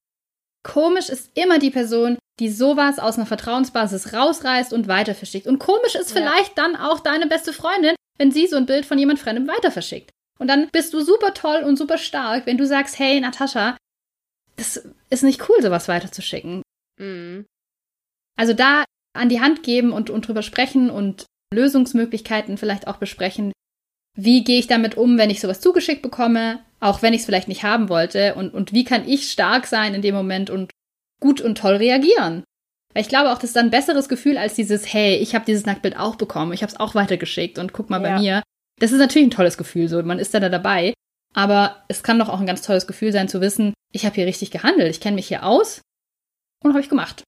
[0.65, 5.47] Komisch ist immer die Person, die sowas aus einer Vertrauensbasis rausreißt und weiter verschickt.
[5.47, 6.65] Und komisch ist vielleicht ja.
[6.65, 10.11] dann auch deine beste Freundin, wenn sie so ein Bild von jemand Fremdem weiter verschickt.
[10.39, 13.77] Und dann bist du super toll und super stark, wenn du sagst, hey, Natascha,
[14.57, 16.63] das ist nicht cool, sowas weiterzuschicken.
[16.99, 17.47] Mhm.
[18.37, 23.53] Also da an die Hand geben und, und drüber sprechen und Lösungsmöglichkeiten vielleicht auch besprechen.
[24.17, 27.49] Wie gehe ich damit um, wenn ich sowas zugeschickt bekomme, auch wenn ich es vielleicht
[27.49, 28.35] nicht haben wollte?
[28.35, 30.71] Und, und wie kann ich stark sein in dem Moment und
[31.25, 32.45] gut und toll reagieren.
[32.93, 35.47] Weil ich glaube auch, das ist dann ein besseres Gefühl als dieses, hey, ich habe
[35.47, 38.11] dieses Nacktbild auch bekommen, ich habe es auch weitergeschickt und guck mal ja.
[38.11, 38.43] bei mir.
[38.79, 40.93] Das ist natürlich ein tolles Gefühl, so man ist da, da dabei.
[41.35, 44.27] Aber es kann doch auch ein ganz tolles Gefühl sein zu wissen, ich habe hier
[44.27, 45.81] richtig gehandelt, ich kenne mich hier aus
[46.63, 47.25] und habe ich gemacht.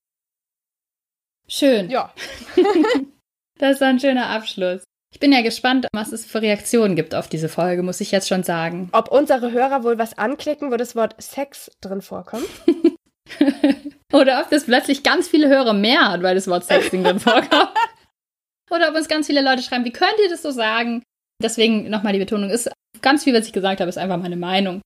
[1.49, 1.89] Schön.
[1.89, 2.13] Ja.
[3.57, 4.83] das ist ein schöner Abschluss.
[5.11, 8.27] Ich bin ja gespannt, was es für Reaktionen gibt auf diese Folge, muss ich jetzt
[8.27, 8.89] schon sagen.
[8.91, 12.47] Ob unsere Hörer wohl was anklicken, wo das Wort Sex drin vorkommt?
[14.13, 17.71] Oder ob das plötzlich ganz viele Hörer mehr hat, weil das Wort Sexting drin vorkommt.
[18.71, 21.03] Oder ob uns ganz viele Leute schreiben, wie könnt ihr das so sagen?
[21.41, 22.69] Deswegen nochmal die Betonung ist,
[23.01, 24.81] ganz viel, was ich gesagt habe, ist einfach meine Meinung.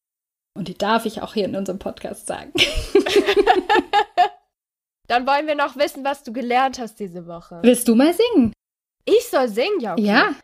[0.58, 2.52] Und die darf ich auch hier in unserem Podcast sagen.
[5.08, 7.60] Dann wollen wir noch wissen, was du gelernt hast diese Woche.
[7.64, 8.54] Willst du mal singen?
[9.06, 9.94] Ich soll singen, ja.
[9.94, 10.04] Okay.
[10.06, 10.36] Ja.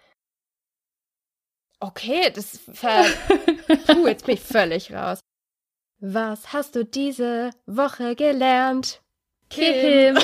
[1.79, 5.19] Okay, das Puh, jetzt bin ich völlig raus.
[5.99, 9.01] Was hast du diese Woche gelernt?
[9.49, 10.15] Kim.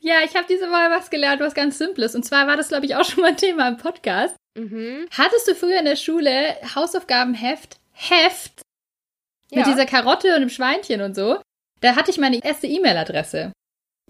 [0.00, 2.14] ja, ich habe diese Woche was gelernt, was ganz Simples.
[2.14, 4.36] Und zwar war das, glaube ich, auch schon mal Thema im Podcast.
[4.56, 5.08] Mhm.
[5.16, 8.60] Hattest du früher in der Schule Hausaufgabenheft, Heft,
[9.50, 9.58] ja.
[9.58, 11.40] mit dieser Karotte und dem Schweinchen und so?
[11.80, 13.52] Da hatte ich meine erste E-Mail-Adresse.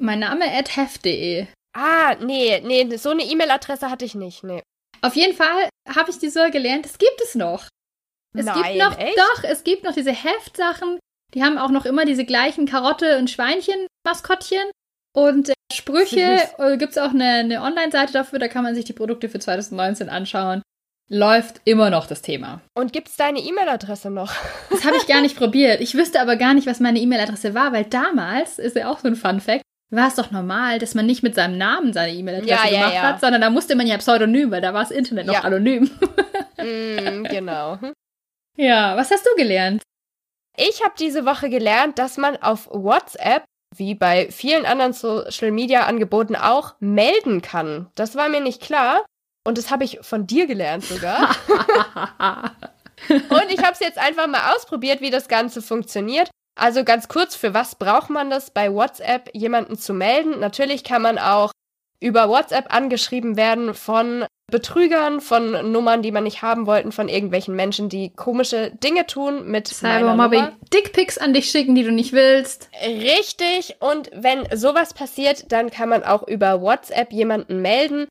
[0.01, 1.46] Mein Name at heft.de.
[1.74, 4.62] Ah, nee, nee, so eine E-Mail-Adresse hatte ich nicht, nee.
[5.03, 7.68] Auf jeden Fall habe ich die so gelernt, das gibt es noch.
[8.37, 9.18] Es Nein, gibt noch, echt?
[9.18, 10.99] doch, es gibt noch diese Heftsachen.
[11.35, 14.70] Die haben auch noch immer diese gleichen Karotte- und Schweinchen-Maskottchen.
[15.14, 18.85] Und äh, Sprüche äh, gibt es auch eine, eine Online-Seite dafür, da kann man sich
[18.85, 20.62] die Produkte für 2019 anschauen.
[21.11, 22.61] Läuft immer noch das Thema.
[22.74, 24.33] Und gibt es deine E-Mail-Adresse noch?
[24.70, 25.81] Das habe ich gar nicht probiert.
[25.81, 29.09] Ich wüsste aber gar nicht, was meine E-Mail-Adresse war, weil damals, ist ja auch so
[29.09, 32.70] ein Fun-Fact, war es doch normal, dass man nicht mit seinem Namen seine E-Mail-Adresse ja,
[32.70, 33.03] gemacht ja, ja.
[33.03, 35.85] hat, sondern da musste man ja Pseudonym, weil da war das Internet noch anonym.
[36.59, 37.79] mm, genau.
[38.59, 39.82] Ja, was hast du gelernt?
[40.56, 43.44] Ich habe diese Woche gelernt, dass man auf WhatsApp,
[43.76, 47.88] wie bei vielen anderen Social Media Angeboten auch, melden kann.
[47.94, 49.04] Das war mir nicht klar.
[49.46, 51.36] Und das habe ich von dir gelernt sogar.
[53.09, 56.28] und ich habe es jetzt einfach mal ausprobiert, wie das Ganze funktioniert.
[56.59, 60.40] Also ganz kurz, für was braucht man das bei WhatsApp, jemanden zu melden?
[60.40, 61.52] Natürlich kann man auch
[62.01, 67.55] über WhatsApp angeschrieben werden von Betrügern, von Nummern, die man nicht haben wollten, von irgendwelchen
[67.55, 70.49] Menschen, die komische Dinge tun mit Cybermobbing.
[70.72, 72.70] Dickpics an dich schicken, die du nicht willst.
[72.82, 73.76] Richtig.
[73.80, 78.09] Und wenn sowas passiert, dann kann man auch über WhatsApp jemanden melden.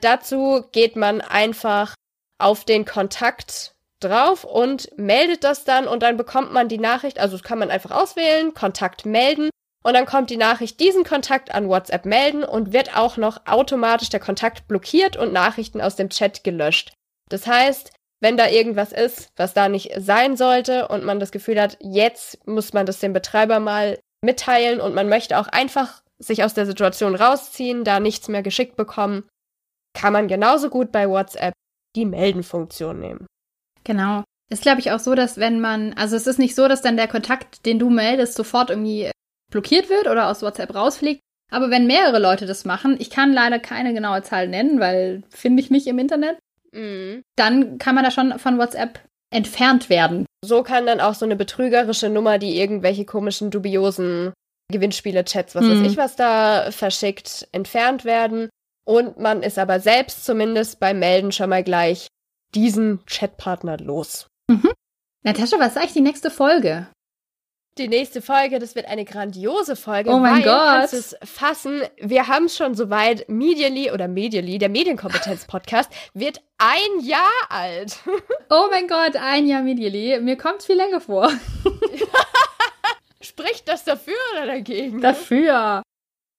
[0.00, 1.94] Dazu geht man einfach
[2.38, 7.38] auf den Kontakt drauf und meldet das dann und dann bekommt man die Nachricht, also
[7.38, 9.48] kann man einfach auswählen, Kontakt melden
[9.86, 14.08] und dann kommt die Nachricht, diesen Kontakt an WhatsApp melden und wird auch noch automatisch
[14.08, 16.92] der Kontakt blockiert und Nachrichten aus dem Chat gelöscht.
[17.30, 21.60] Das heißt, wenn da irgendwas ist, was da nicht sein sollte und man das Gefühl
[21.60, 26.42] hat, jetzt muss man das dem Betreiber mal mitteilen und man möchte auch einfach sich
[26.42, 29.28] aus der Situation rausziehen, da nichts mehr geschickt bekommen,
[29.94, 31.54] kann man genauso gut bei WhatsApp
[31.94, 33.26] die Melden-Funktion nehmen.
[33.84, 34.24] Genau.
[34.50, 36.96] Ist, glaube ich, auch so, dass wenn man, also es ist nicht so, dass dann
[36.96, 39.12] der Kontakt, den du meldest, sofort irgendwie
[39.56, 41.22] blockiert wird oder aus WhatsApp rausfliegt.
[41.50, 45.62] Aber wenn mehrere Leute das machen, ich kann leider keine genaue Zahl nennen, weil finde
[45.62, 46.38] ich nicht im Internet,
[46.72, 47.22] mhm.
[47.36, 49.00] dann kann man da schon von WhatsApp
[49.30, 50.26] entfernt werden.
[50.44, 54.34] So kann dann auch so eine betrügerische Nummer, die irgendwelche komischen, dubiosen
[54.70, 55.70] Gewinnspiele, Chats, was mhm.
[55.84, 58.50] weiß ich, was da verschickt, entfernt werden.
[58.84, 62.08] Und man ist aber selbst zumindest beim Melden schon mal gleich
[62.54, 64.26] diesen Chatpartner los.
[64.48, 64.70] Mhm.
[65.22, 66.88] Natascha, was ist eigentlich die nächste Folge?
[67.78, 70.08] Die nächste Folge, das wird eine grandiose Folge.
[70.08, 70.64] Oh mein weil, Gott.
[70.64, 71.82] Kannst es fassen?
[71.98, 73.28] Wir haben schon soweit.
[73.28, 77.20] Medially oder Medially, der Medienkompetenz-Podcast, wird ein Jahr
[77.50, 77.98] alt.
[78.50, 80.18] oh mein Gott, ein Jahr Medially.
[80.20, 81.30] Mir kommt es viel länger vor.
[83.20, 85.02] Spricht das dafür oder dagegen?
[85.02, 85.82] Dafür.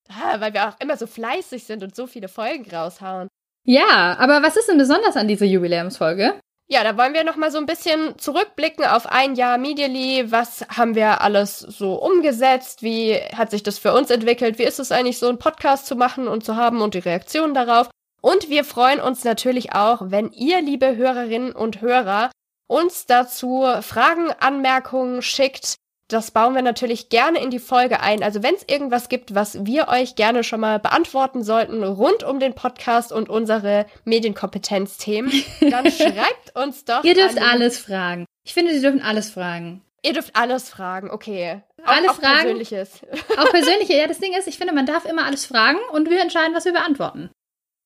[0.09, 3.27] Ah, weil wir auch immer so fleißig sind und so viele Folgen raushauen.
[3.63, 6.39] Ja, aber was ist denn besonders an dieser Jubiläumsfolge?
[6.69, 10.33] Ja, da wollen wir noch mal so ein bisschen zurückblicken auf ein Jahr Medially.
[10.33, 12.83] Was haben wir alles so umgesetzt?
[12.83, 14.59] Wie hat sich das für uns entwickelt?
[14.59, 17.53] Wie ist es eigentlich so, einen Podcast zu machen und zu haben und die Reaktionen
[17.53, 17.89] darauf?
[18.21, 22.31] Und wir freuen uns natürlich auch, wenn ihr, liebe Hörerinnen und Hörer,
[22.67, 25.77] uns dazu Fragen, Anmerkungen schickt,
[26.07, 28.23] das bauen wir natürlich gerne in die Folge ein.
[28.23, 32.39] Also wenn es irgendwas gibt, was wir euch gerne schon mal beantworten sollten rund um
[32.39, 35.31] den Podcast und unsere Medienkompetenzthemen,
[35.69, 37.03] dann schreibt uns doch.
[37.03, 38.25] Ihr dürft alles fragen.
[38.45, 39.81] Ich finde, Sie dürfen alles fragen.
[40.03, 41.61] Ihr dürft alles fragen, okay.
[41.83, 42.27] Alle auch, Fragen.
[42.27, 43.01] Auch Persönliches.
[43.37, 43.93] Auch persönliche.
[43.93, 46.65] Ja, das Ding ist, ich finde, man darf immer alles fragen und wir entscheiden, was
[46.65, 47.29] wir beantworten.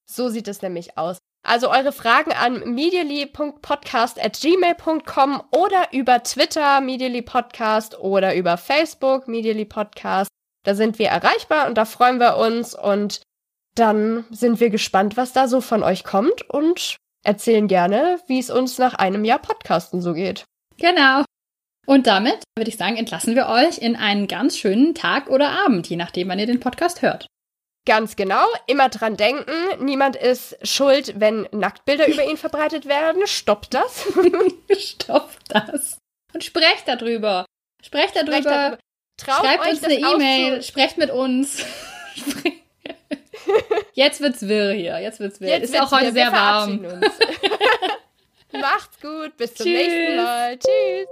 [0.06, 1.18] So sieht es nämlich aus.
[1.52, 10.30] Also eure Fragen an medially.podcast@gmail.com oder über Twitter medially_podcast oder über Facebook medially_podcast.
[10.64, 13.20] Da sind wir erreichbar und da freuen wir uns und
[13.76, 18.50] dann sind wir gespannt, was da so von euch kommt und erzählen gerne, wie es
[18.50, 20.46] uns nach einem Jahr Podcasten so geht.
[20.78, 21.26] Genau.
[21.86, 25.90] Und damit würde ich sagen, entlassen wir euch in einen ganz schönen Tag oder Abend,
[25.90, 27.28] je nachdem, wann ihr den Podcast hört.
[27.86, 28.46] Ganz genau.
[28.68, 29.54] Immer dran denken.
[29.80, 33.26] Niemand ist schuld, wenn Nacktbilder über ihn verbreitet werden.
[33.26, 34.06] Stoppt das.
[34.78, 35.98] Stoppt das.
[36.34, 37.46] Und sprecht darüber.
[37.84, 38.34] Sprecht darüber.
[38.34, 38.78] Sprecht darüber.
[39.20, 40.62] Schreibt uns eine E-Mail.
[40.62, 41.66] Sprecht mit uns.
[43.94, 45.00] Jetzt wird's wirr hier.
[45.00, 45.50] Jetzt wird's wirr.
[45.50, 46.82] Jetzt ist auch heute sehr warm.
[48.52, 49.36] Macht's gut.
[49.38, 49.88] Bis zum Tschüss.
[49.88, 50.58] nächsten Mal.
[50.58, 51.08] Tschüss.